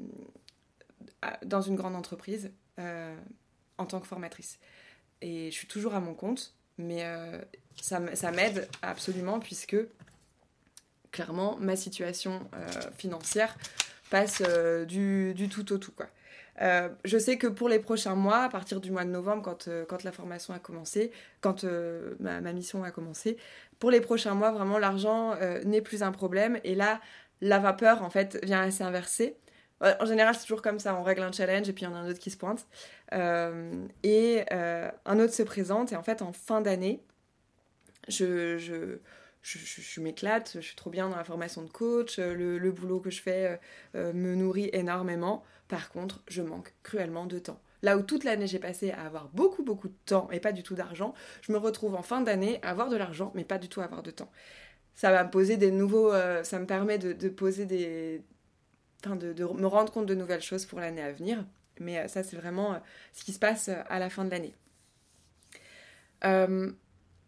[1.45, 3.15] dans une grande entreprise euh,
[3.77, 4.59] en tant que formatrice.
[5.21, 7.03] Et je suis toujours à mon compte, mais
[7.81, 9.77] ça, ça m'aide absolument puisque,
[11.11, 12.49] clairement, ma situation
[12.97, 13.55] financière
[14.09, 14.41] passe
[14.87, 15.93] du, du, tout au tout.
[15.93, 16.07] Quoi.
[16.61, 19.67] Euh, je sais que pour les prochains mois, à partir du mois de novembre, quand,
[19.67, 21.11] euh, quand la formation a commencé,
[21.41, 23.37] quand euh, ma, ma, mission a commencé,
[23.79, 25.35] pour les prochains mois, vraiment, l'argent
[25.65, 26.57] n'est plus un problème.
[26.63, 27.01] Et là,
[27.41, 29.35] la vapeur, en fait, vient à s'inverser.
[29.99, 31.95] En général, c'est toujours comme ça, on règle un challenge et puis il y en
[31.95, 32.65] a un autre qui se pointe.
[33.11, 35.91] et un autre se présente.
[35.91, 37.03] Et en fait, en fin d'année,
[38.07, 38.99] je, je,
[39.41, 42.99] je, je, m'éclate, je suis trop bien dans la formation de coach, le, le boulot
[42.99, 43.59] que je fais
[43.93, 45.43] me nourrit énormément.
[45.67, 47.59] Par contre, je manque cruellement de temps.
[47.83, 50.63] Là où toute l'année j'ai passé à avoir beaucoup beaucoup de temps et pas du
[50.63, 53.67] tout d'argent, je me retrouve en fin d'année à avoir de l'argent mais pas du
[53.69, 54.31] tout à avoir de temps.
[54.95, 58.21] Ça va me poser des nouveaux, euh, ça me permet de, poser des,
[59.09, 61.45] de, me rendre compte de nouvelles choses pour l'année à venir.
[61.79, 62.77] Mais euh, ça c'est vraiment euh,
[63.13, 64.53] ce qui se passe à la fin de l'année.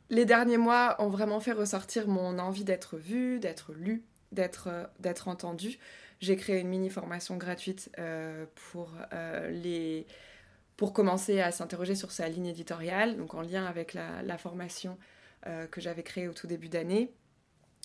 [0.09, 5.79] les derniers mois ont vraiment fait ressortir mon envie d'être vue, d'être lue, d'être entendue.
[6.21, 10.03] J'ai créé une mini formation gratuite euh, pour euh,
[10.93, 14.97] commencer à s'interroger sur sa ligne éditoriale, donc en lien avec la, formation
[15.47, 17.13] euh, que j'avais créée au tout début d'année.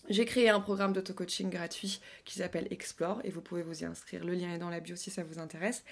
[0.09, 4.25] J'ai créé un programme d'auto-coaching gratuit qui s'appelle Explore et vous pouvez vous y inscrire.
[4.25, 5.85] Le lien est dans la bio si ça vous intéresse.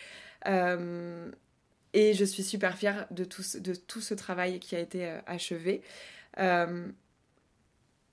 [0.46, 5.82] et je suis super fière de tout, de tout ce travail qui a été achevé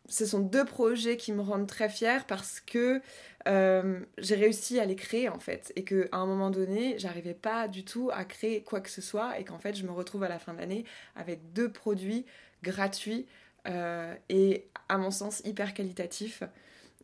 [0.08, 3.02] ce sont deux projets qui me rendent très fière parce que
[3.48, 7.68] euh, j'ai réussi à les créer en fait et qu'à un moment donné j'arrivais pas
[7.68, 10.30] du tout à créer quoi que ce soit et qu'en fait je me retrouve à
[10.30, 12.26] la fin de l'année avec deux produits
[12.64, 13.30] gratuits euh,
[13.68, 16.44] et à mon sens hyper qualitatifs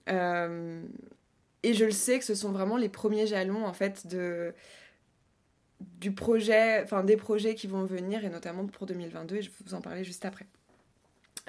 [0.09, 0.83] euh,
[1.63, 4.07] et je le sais que ce sont vraiment les premiers jalons en fait
[5.99, 9.55] du projet enfin des projets qui vont venir et notamment pour 2022 et je vais
[9.65, 10.45] vous en parler juste après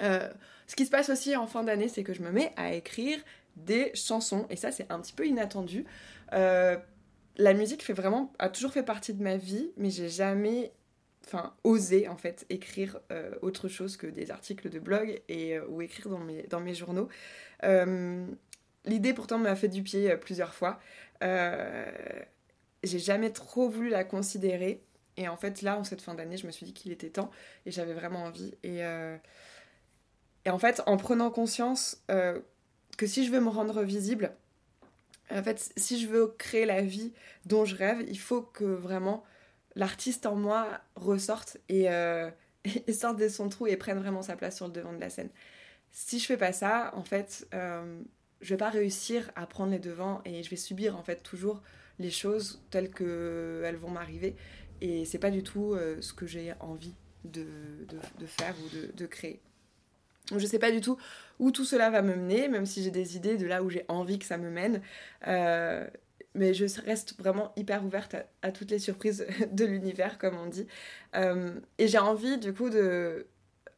[0.01, 0.29] euh,
[0.67, 3.19] ce qui se passe aussi en fin d'année, c'est que je me mets à écrire
[3.55, 5.85] des chansons, et ça c'est un petit peu inattendu.
[6.33, 6.77] Euh,
[7.37, 10.71] la musique fait vraiment, a toujours fait partie de ma vie, mais j'ai jamais
[11.25, 15.81] enfin osé en fait écrire euh, autre chose que des articles de blog et ou
[15.81, 17.09] écrire dans mes, dans mes journaux.
[18.85, 20.79] L'idée pourtant m'a fait du pied plusieurs fois.
[21.21, 24.81] j'ai jamais trop voulu la considérer
[25.15, 27.31] et en fait là en cette fin d'année je me suis dit qu'il était temps
[27.65, 28.53] et j'avais vraiment envie
[30.45, 32.39] et en fait, en prenant conscience euh,
[32.97, 34.33] que si je veux me rendre visible,
[35.31, 37.13] en fait, si je veux créer la vie
[37.45, 39.23] dont je rêve, il faut que vraiment
[39.75, 42.29] l'artiste en moi ressorte et, euh,
[42.87, 45.09] et, sorte de son trou et prenne vraiment sa place sur le devant de la
[45.09, 45.29] scène.
[45.91, 48.01] Si je fais pas ça, en fait, euh,
[48.41, 51.61] je vais pas réussir à prendre les devants et je vais subir en fait toujours
[51.99, 54.35] les choses telles qu'elles vont m'arriver.
[54.81, 57.47] Et c'est pas du tout euh, ce que j'ai envie de,
[58.25, 59.39] faire ou de, créer.
[60.29, 60.97] Je ne sais pas du tout
[61.39, 63.85] où tout cela va me mener, même si j'ai des idées de là où j'ai
[63.87, 64.81] envie que ça me mène.
[65.27, 65.87] Euh,
[66.35, 70.67] mais je reste vraiment hyper ouverte à, toutes les surprises de l'univers, comme on dit.
[71.15, 73.27] Euh, et j'ai envie, du coup, de.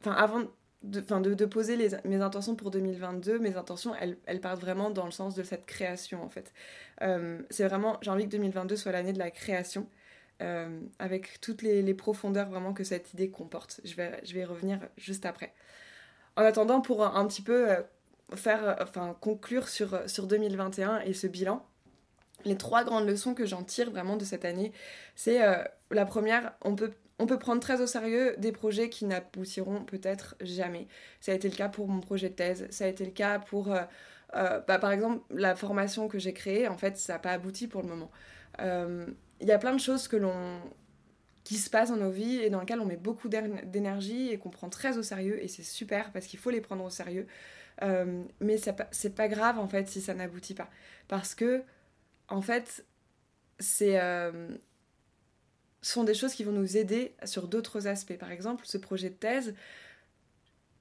[0.00, 0.40] Enfin, avant
[0.82, 4.90] de, de, de poser les, mes intentions pour 2022, mes intentions, elles, elles, partent vraiment
[4.90, 6.52] dans le sens de cette création, en fait.
[7.02, 7.98] Euh, c'est vraiment.
[8.02, 9.88] J'ai envie que 2022 soit l'année de la création.
[10.98, 13.80] avec toutes les, profondeurs vraiment que cette idée comporte.
[13.84, 15.52] Je vais, je vais y revenir juste après.
[16.36, 17.82] En attendant, pour un, petit peu euh,
[18.34, 21.66] faire, euh, enfin, conclure sur, euh, sur 2021 et ce bilan,
[22.46, 24.72] les trois grandes leçons que j'en tire vraiment de cette année,
[25.14, 25.40] c'est
[25.90, 26.92] la première, on peut,
[27.38, 30.86] prendre très au sérieux des projets qui n'aboutiront peut-être jamais.
[31.20, 33.38] Ça a été le cas pour mon projet de thèse, ça a été le cas
[33.38, 33.74] pour,
[34.32, 37.82] bah, par exemple, la formation que j'ai créée, en fait, ça n'a pas abouti pour
[37.82, 38.10] le moment.
[38.60, 40.08] Il y a plein de choses
[41.44, 44.50] qui se passent dans nos vies et dans lesquelles on met beaucoup d'énergie et qu'on
[44.50, 47.26] prend très au sérieux et c'est super parce qu'il faut les prendre au sérieux.
[47.82, 48.56] Euh, mais
[48.90, 50.68] c'est pas, grave en fait si ça n'aboutit pas.
[51.08, 51.62] Parce que,
[52.28, 52.84] en fait,
[53.58, 54.00] c'est.
[54.00, 54.56] Euh,
[55.82, 58.16] sont des choses qui vont nous aider sur d'autres aspects.
[58.18, 59.54] Par exemple, ce projet de thèse,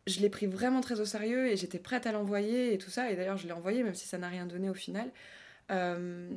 [0.07, 3.11] je l'ai pris vraiment très au sérieux et j'étais prête à l'envoyer et tout ça.
[3.11, 5.11] Et d'ailleurs, je l'ai envoyé, même si ça n'a rien donné au final.
[5.71, 6.29] Euh,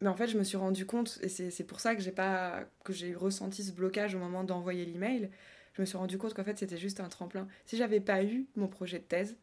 [0.00, 2.64] mais en fait, je me suis rendu compte, et c'est pour ça que j'ai pas
[2.84, 5.30] que j'ai ressenti ce blocage au moment d'envoyer l'email.
[5.74, 7.48] Je me suis rendu compte qu'en fait, c'était juste un tremplin.
[7.66, 9.36] Si j'avais pas eu mon projet de thèse,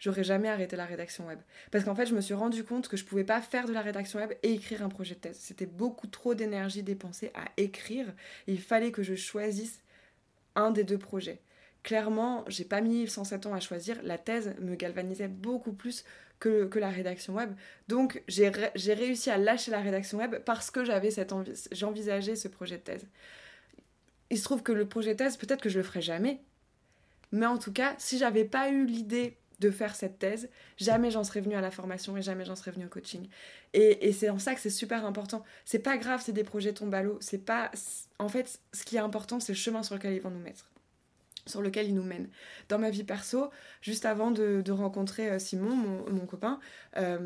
[0.00, 1.38] j'aurais jamais arrêté la rédaction web.
[1.70, 3.82] Parce qu'en fait, je me suis rendu compte que je pouvais pas faire de la
[3.82, 5.38] rédaction web et écrire un projet de thèse.
[5.38, 8.06] C'était beaucoup trop d'énergie dépensée à écrire.
[8.48, 9.80] il fallait que je choisisse
[10.56, 11.40] un des deux projets.
[11.82, 13.98] Clairement, j'ai pas mis 107 ans à choisir.
[14.02, 16.04] La thèse me galvanisait beaucoup plus
[16.38, 17.52] que, que la rédaction web.
[17.88, 18.48] Donc, j'ai
[18.94, 22.82] réussi à lâcher la rédaction web parce que j'avais cette envie, j'envisageais ce projet de
[22.82, 23.06] thèse.
[24.30, 26.40] Il se trouve que le projet de thèse, peut-être que je le ferai jamais.
[27.32, 31.22] Mais en tout cas, si j'avais pas eu l'idée de faire cette thèse, jamais j'en
[31.22, 33.28] serais venue à la formation et jamais j'en serais venue au coaching.
[33.74, 35.44] Et, c'est en ça que c'est super important.
[35.64, 37.18] C'est pas grave si des projets tombent à l'eau.
[37.20, 37.70] C'est pas.
[38.18, 40.66] En fait, ce qui est important, c'est le chemin sur lequel ils vont nous mettre
[41.46, 42.28] sur lequel ils nous mènent.
[42.68, 46.60] Dans ma vie perso, juste avant de, rencontrer euh, Simon, mon, copain,
[46.96, 47.18] euh,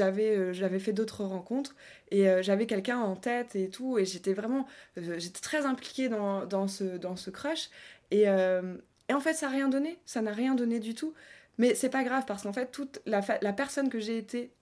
[0.00, 1.74] euh, j'avais fait d'autres rencontres
[2.10, 6.68] et j'avais quelqu'un en tête et tout, et j'étais vraiment j'étais très impliquée dans, dans,
[6.68, 7.70] ce, dans ce crush.
[8.10, 11.14] Et, et en fait, ça n'a rien donné, ça n'a rien donné du tout.
[11.58, 14.52] Mais c'est pas grave parce qu'en fait, toute la, personne que j'ai été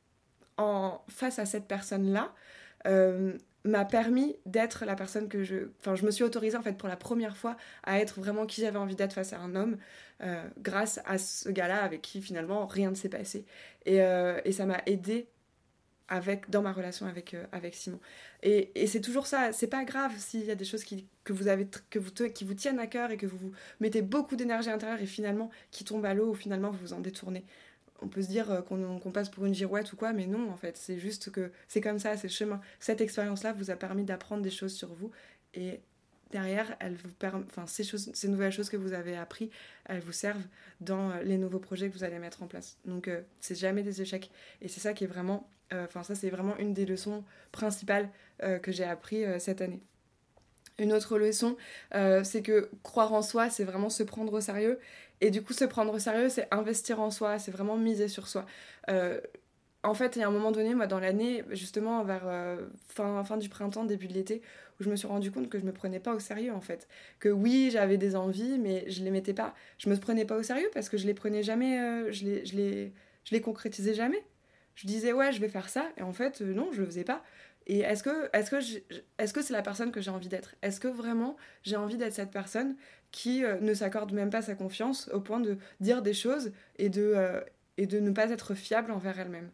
[0.57, 2.33] en face à cette personne-là
[2.87, 5.69] euh, m'a permis d'être la personne que je...
[5.81, 8.61] Enfin, je me suis autorisée en fait pour la première fois à être vraiment qui
[8.63, 9.77] j'avais envie d'être face à un homme
[10.23, 13.45] euh, grâce à ce gars-là avec qui finalement rien ne s'est passé.
[13.87, 15.29] Et, euh, et ça m'a aidé
[16.11, 18.01] avec, dans ma relation avec, avec Simon.
[18.43, 21.49] Et, c'est toujours ça, c'est pas grave s'il y a des choses qui, que vous
[21.49, 24.71] avez, que vous, qui vous tiennent à cœur et que vous, vous mettez beaucoup d'énergie
[24.71, 27.45] intérieure et finalement qui tombent à l'eau ou finalement vous vous en détournez.
[28.03, 30.77] On peut se dire qu'on passe pour une girouette ou quoi, mais non, en fait,
[30.77, 32.61] c'est juste que c'est comme ça, c'est le chemin.
[32.81, 35.11] Cette expérience-là vous a permis d'apprendre des choses sur vous
[35.55, 35.81] et
[36.31, 37.11] derrière, elle vous
[37.67, 39.51] ces, nouvelles choses que vous avez appris,
[39.87, 40.47] elles vous servent
[40.81, 42.79] dans les nouveaux projets que vous allez mettre en place.
[42.85, 44.31] Donc, euh, c'est jamais des échecs.
[44.63, 48.09] Et c'est ça qui est vraiment euh, enfin, ça, c'est vraiment une des leçons principales
[48.43, 49.81] euh, que j'ai appris euh, cette année.
[50.79, 51.59] Une autre leçon,
[51.93, 54.81] c'est que croire en soi, c'est vraiment se prendre au sérieux.
[55.21, 58.29] Et du coup, se prendre au sérieux, c'est investir en soi, c'est vraiment miser sur
[58.29, 58.47] soi.
[59.83, 62.25] en fait, il y a un moment donné, moi, dans l'année, justement, vers
[62.89, 64.41] fin, fin du printemps, début de l'été,
[64.81, 66.89] où je me suis rendu compte que je me prenais pas au sérieux, en fait.
[67.19, 69.55] Que oui, j'avais des envies, mais je les mettais pas.
[69.79, 72.57] Je me prenais pas au sérieux parce que je les prenais jamais, je les, je
[72.57, 72.93] les,
[73.25, 74.25] je les concrétisais jamais
[74.81, 77.05] je disais ouais je vais faire ça et en fait euh, non je le faisais
[77.05, 77.23] pas
[77.67, 78.57] et est-ce que est-ce que
[79.19, 80.57] est-ce c'est la personne que j'ai envie d'être?
[80.63, 82.77] Est-ce que vraiment j'ai envie d'être cette personne
[83.13, 86.89] qui euh, ne s'accorde même pas sa confiance au point de dire des choses et
[86.89, 87.41] de euh,
[87.77, 89.51] et de ne pas être fiable envers elle-même?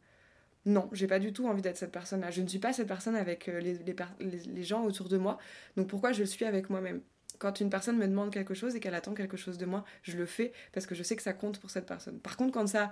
[0.66, 2.30] Non, j'ai pas du tout envie d'être cette personne-là.
[2.32, 5.38] Je ne suis pas cette personne avec les, les, les, gens autour de moi.
[5.76, 7.00] Donc pourquoi je le suis avec moi-même?
[7.38, 10.16] Quand une personne me demande quelque chose et qu'elle attend quelque chose de moi, je
[10.16, 12.18] le fais parce que je sais que ça compte pour cette personne.
[12.18, 12.90] Par contre, quand, ça,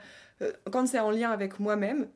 [0.71, 2.09] quand c'est en lien avec moi-même,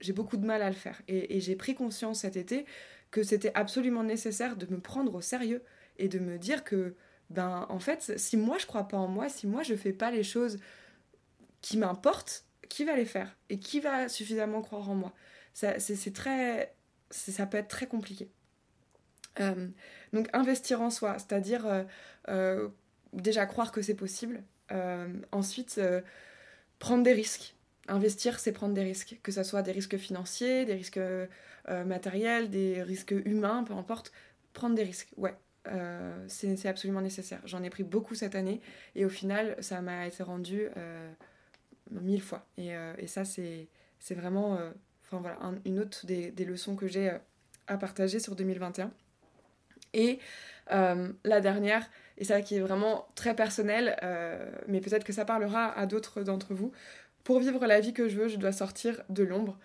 [0.00, 1.02] j'ai beaucoup de mal à le faire.
[1.08, 2.64] Et, j'ai pris conscience cet été
[3.10, 5.62] que c'était absolument nécessaire de me prendre au sérieux
[5.98, 6.94] et de me dire que,
[7.30, 10.10] ben, en fait, si moi je crois pas en moi, si moi je fais pas
[10.10, 10.58] les choses
[11.62, 15.14] qui m'importent, qui va les faire Et qui va suffisamment croire en moi
[15.54, 16.74] ça, c'est, très,
[17.10, 18.28] ça peut être très compliqué.
[19.40, 19.68] Euh,
[20.12, 21.84] donc investir en soi, c'est-à-dire euh,
[22.28, 22.68] euh,
[23.12, 24.42] déjà croire que c'est possible,
[25.30, 25.80] ensuite
[26.80, 27.54] prendre des risques,
[27.86, 31.00] investir, c'est prendre des risques, que ce soit des risques financiers, des risques
[31.68, 34.10] matériels, des risques humains, peu importe.
[34.52, 35.34] Prendre des risques, ouais,
[36.26, 37.40] c'est absolument nécessaire.
[37.44, 38.60] J'en ai pris beaucoup cette année
[38.96, 40.68] et au final, ça m'a été rendu
[41.90, 42.46] mille fois.
[42.56, 43.68] Et, et ça, c'est
[44.10, 44.58] vraiment
[45.04, 47.12] enfin, voilà, une autre des, des leçons que j'ai
[47.66, 48.90] à partager sur 2021.
[49.92, 50.18] Et
[50.70, 53.96] la dernière, et ça qui est vraiment très personnel,
[54.66, 56.72] mais peut-être que ça parlera à d'autres d'entre vous,
[57.22, 59.58] pour vivre la vie que je veux, je dois sortir de l'ombre.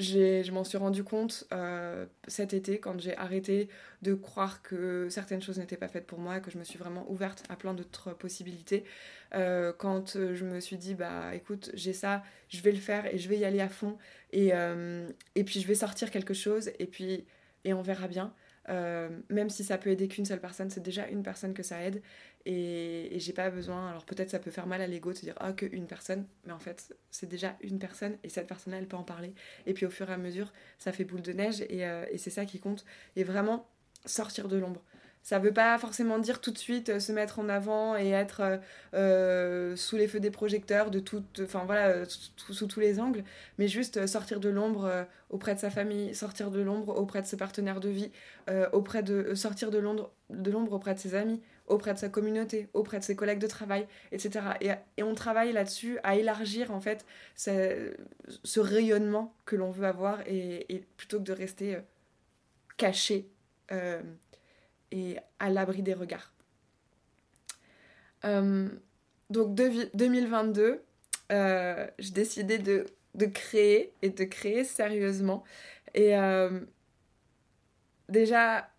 [0.00, 3.68] Euh, je m'en suis rendu compte euh, cet été quand j'ai arrêté
[4.02, 7.08] de croire que certaines choses n'étaient pas faites pour moi, que je me suis vraiment
[7.10, 8.84] ouverte à plein d'autres possibilités.
[9.34, 13.18] Euh, quand je me suis dit, bah écoute, j'ai ça, je vais le faire et
[13.18, 13.96] je vais y aller à fond.
[14.32, 14.50] Et,
[15.36, 17.24] et puis je vais sortir quelque chose et puis
[17.64, 18.32] et on verra bien.
[18.68, 22.02] Même si ça peut aider qu'une seule personne, c'est déjà une personne que ça aide.
[22.46, 23.88] Et, j'ai pas besoin.
[23.88, 26.26] Alors peut-être ça peut faire mal à l'ego de se dire ah que une personne,
[26.44, 29.32] mais en fait c'est déjà une personne et cette personne-là elle peut en parler.
[29.66, 32.18] Et puis au fur et à mesure ça fait boule de neige et, euh, et
[32.18, 32.84] c'est ça qui compte.
[33.16, 33.66] Et vraiment
[34.04, 34.82] sortir de l'ombre.
[35.24, 38.40] Ça veut pas forcément dire tout de suite euh, se mettre en avant et être
[38.42, 38.58] euh,
[38.92, 41.02] euh, sous les feux des projecteurs de
[41.42, 43.24] enfin voilà, sous tous les angles,
[43.56, 47.38] mais juste sortir de l'ombre auprès de sa famille, sortir de l'ombre auprès de ses
[47.38, 48.12] partenaires de vie,
[48.72, 50.10] auprès de sortir de l'ombre,
[50.72, 54.44] auprès de ses amis, auprès de sa communauté, auprès de ses collègues de travail, etc.
[54.60, 60.84] Et, on travaille là-dessus à élargir en fait ce, rayonnement que l'on veut avoir et,
[60.96, 61.78] plutôt que de rester
[62.76, 63.28] caché
[65.38, 66.32] à l'abri des regards.
[68.24, 68.68] Euh,
[69.30, 70.82] donc 2022,
[71.32, 72.86] euh, j'ai décidé de,
[73.26, 75.44] créer et de créer sérieusement.
[75.94, 76.60] Et euh,
[78.08, 78.70] déjà,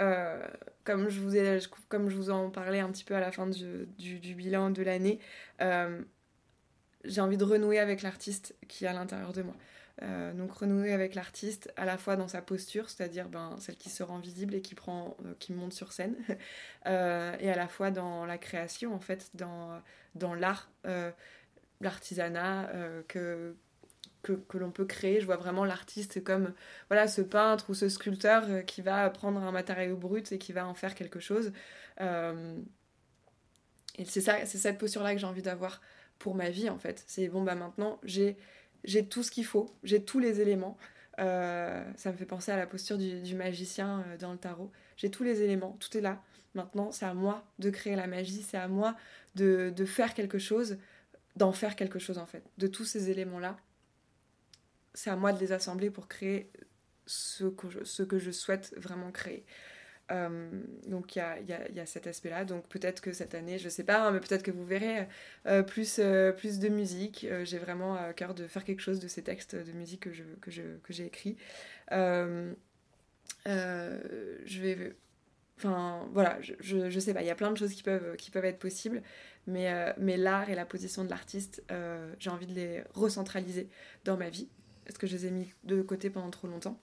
[0.84, 1.20] comme, je
[2.16, 5.20] vous en parlais un petit peu à la fin du bilan de l'année,
[5.60, 9.56] j'ai envie de renouer avec l'artiste qui est à l'intérieur de moi.
[10.04, 13.90] Euh, donc renouer avec l'artiste à la fois dans sa posture, c'est-à-dire ben, celle qui
[13.90, 16.18] se rend visible et qui, euh, monte sur scène,
[16.86, 19.82] euh, et à la fois dans la création, en fait, dans,
[20.36, 20.70] l'art,
[21.82, 22.70] l'artisanat
[23.08, 23.56] que,
[24.54, 25.22] l'on peut créer.
[25.22, 26.54] Je vois vraiment l'artiste comme
[26.90, 30.68] voilà, ce peintre ou ce sculpteur qui va prendre un matériau brut et qui va
[30.68, 31.54] en faire quelque chose.
[32.02, 32.04] et
[34.06, 35.82] c'est c'est cette posture-là que j'ai envie d'avoir
[36.20, 37.04] pour ma vie, en fait.
[37.08, 38.38] C'est bon, bah maintenant, j'ai
[38.86, 40.78] j'ai tout ce qu'il faut, j'ai tous les éléments.
[41.20, 44.72] Euh, ça me fait penser à la posture du, magicien euh, dans le tarot.
[44.98, 46.22] J'ai tous les éléments, tout est là.
[46.54, 48.96] Maintenant, c'est à moi de créer la magie, c'est à moi
[49.36, 50.78] de, faire quelque chose,
[51.36, 52.44] d'en faire quelque chose en fait.
[52.58, 53.58] De tous ces éléments-là,
[54.94, 56.50] c'est à moi de les assembler pour créer
[57.06, 59.46] ce ce que je souhaite vraiment créer.
[60.12, 60.50] Euh,
[60.88, 62.46] donc il y a, y, a, y a, cet aspect-là.
[62.46, 65.08] Donc peut-être que cette année, je sais pas, hein, mais peut-être que vous verrez
[65.48, 67.28] euh, plus, euh, plus de musique.
[67.44, 70.02] J'ai vraiment à cœur de faire quelque chose de ces textes de musique
[70.42, 70.52] que,
[70.90, 71.38] j'ai écrits.
[71.92, 72.56] je
[74.62, 74.96] vais...
[75.58, 78.30] Enfin voilà, je, je, sais pas, il y a plein de choses qui peuvent, qui
[78.30, 79.02] peuvent être possibles,
[79.48, 81.64] mais, mais l'art et la position de l'artiste,
[82.20, 83.70] j'ai envie de les recentraliser
[84.04, 84.50] dans ma vie,
[84.84, 86.78] parce que je les ai mis de côté pendant trop longtemps.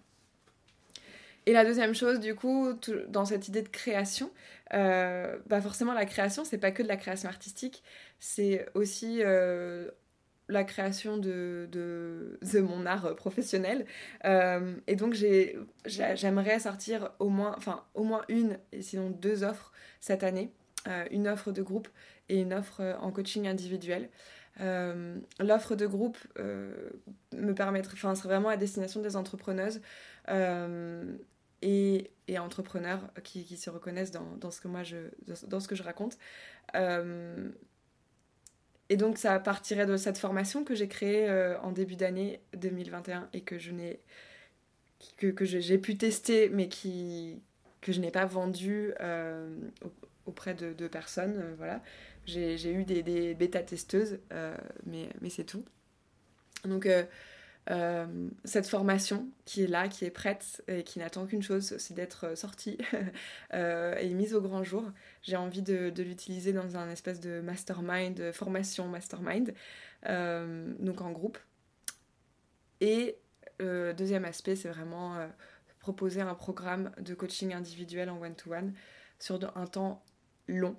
[1.47, 2.73] Et la deuxième chose, du coup,
[3.09, 4.31] dans cette idée de création,
[4.75, 7.83] euh, bah forcément, la création, c'est pas que de la création artistique,
[8.21, 9.91] c'est aussi euh,
[10.49, 11.69] la création de,
[12.55, 13.87] mon art professionnel.
[14.25, 15.15] Euh, et donc,
[15.85, 20.53] j'aimerais sortir au moins, enfin, au moins une, et sinon deux offres cette année.
[21.11, 21.89] une offre de groupe
[22.29, 24.11] et une offre en coaching individuel.
[25.41, 29.81] L'offre de groupe me permettrait, enfin, serait vraiment à destination des entrepreneuses
[31.63, 34.97] et, entrepreneurs qui, se reconnaissent dans, ce que moi je,
[35.47, 36.17] dans ce que je raconte.
[36.75, 37.51] Euh,
[38.89, 43.29] et donc ça partirait de cette formation que j'ai créée euh, en début d'année 2021
[43.35, 44.01] et que je n'ai
[45.19, 47.43] que, que j'ai pu tester mais qui
[47.83, 49.55] que je n'ai pas vendu euh,
[50.25, 51.55] auprès de, de personnes.
[51.59, 51.83] voilà.
[52.25, 54.21] J'ai eu des, des bêta-testeuses,
[54.87, 55.65] mais, mais c'est tout.
[56.65, 56.89] Donc
[57.71, 61.95] euh, cette formation qui est là, qui est prête et qui n'attend qu'une chose, c'est
[61.95, 62.77] d'être sortie
[63.55, 64.85] euh, et mise au grand jour.
[65.23, 69.55] J'ai envie de, l'utiliser dans un espèce de mastermind, formation mastermind,
[70.07, 71.39] euh, donc en groupe.
[72.81, 73.19] Et
[73.61, 75.17] deuxième aspect, c'est vraiment
[75.79, 78.75] proposer un programme de coaching individuel en one-to-one
[79.21, 80.03] sur un temps
[80.49, 80.75] long.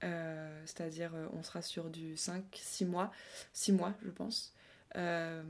[0.00, 3.10] C'est-à-dire, on sera sur du 5-6 mois,
[3.54, 4.54] 6 mois, je pense.
[4.96, 5.42] Euh,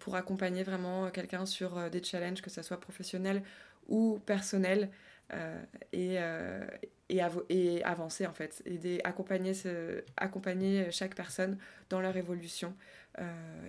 [0.00, 3.42] pour accompagner vraiment quelqu'un sur euh, des challenges, que ce soit professionnel
[3.88, 4.90] ou personnel,
[5.34, 6.18] euh, et,
[7.08, 9.52] et, avancer en fait, et accompagner,
[10.16, 11.58] accompagner chaque personne
[11.88, 12.74] dans leur évolution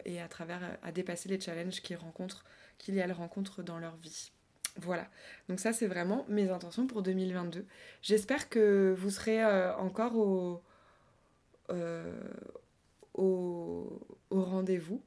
[0.03, 2.43] et à travers à dépasser les challenges qu'ils rencontrent,
[2.79, 4.31] qu'il y a rencontrent dans leur vie.
[4.77, 5.07] Voilà,
[5.47, 7.65] donc ça c'est vraiment mes intentions pour 2022.
[8.01, 10.61] J'espère que vous serez encore au,
[13.14, 13.99] au,
[14.32, 15.01] rendez-vous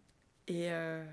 [0.48, 1.04] et, euh,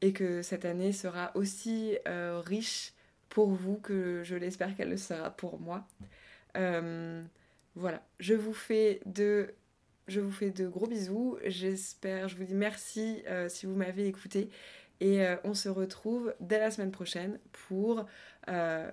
[0.00, 2.92] et que cette année sera aussi euh, riche
[3.28, 5.86] pour vous que je l'espère qu'elle le sera pour moi.
[6.56, 7.22] Euh,
[7.74, 9.54] voilà, je vous fais de
[10.08, 11.36] je vous fais de gros bisous.
[11.44, 14.50] J'espère, je vous dis merci si vous m'avez écouté.
[15.00, 18.06] Et on se retrouve dès la semaine prochaine pour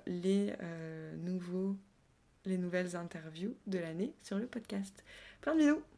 [0.08, 0.54] les,
[2.46, 5.04] les nouvelles interviews de l'année sur le podcast.
[5.42, 5.93] Plein de bisous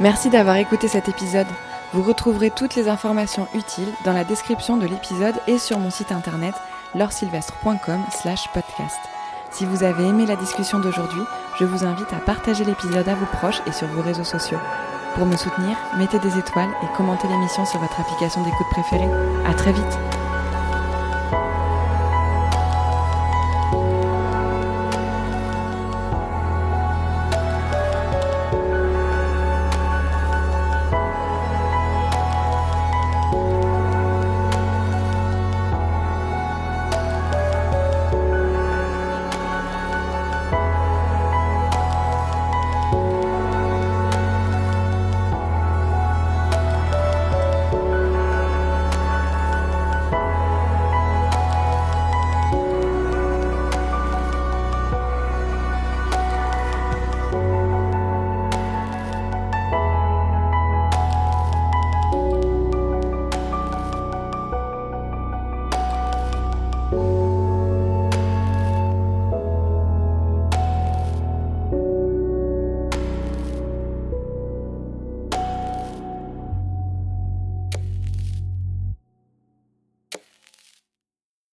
[0.00, 1.48] Merci d'avoir écouté cet épisode.
[1.92, 6.12] Vous retrouverez toutes les informations utiles dans la description de l'épisode et sur mon site
[6.12, 6.54] internet
[6.94, 8.00] lorsilvestre.com
[8.54, 8.98] podcast.
[9.50, 11.22] Si vous avez aimé la discussion d'aujourd'hui,
[11.58, 14.58] je vous invite à partager l'épisode à vos proches et sur vos réseaux sociaux.
[15.14, 19.10] Pour me soutenir, mettez des étoiles et commentez l'émission sur votre application d'écoute préférée.
[19.46, 19.98] À très vite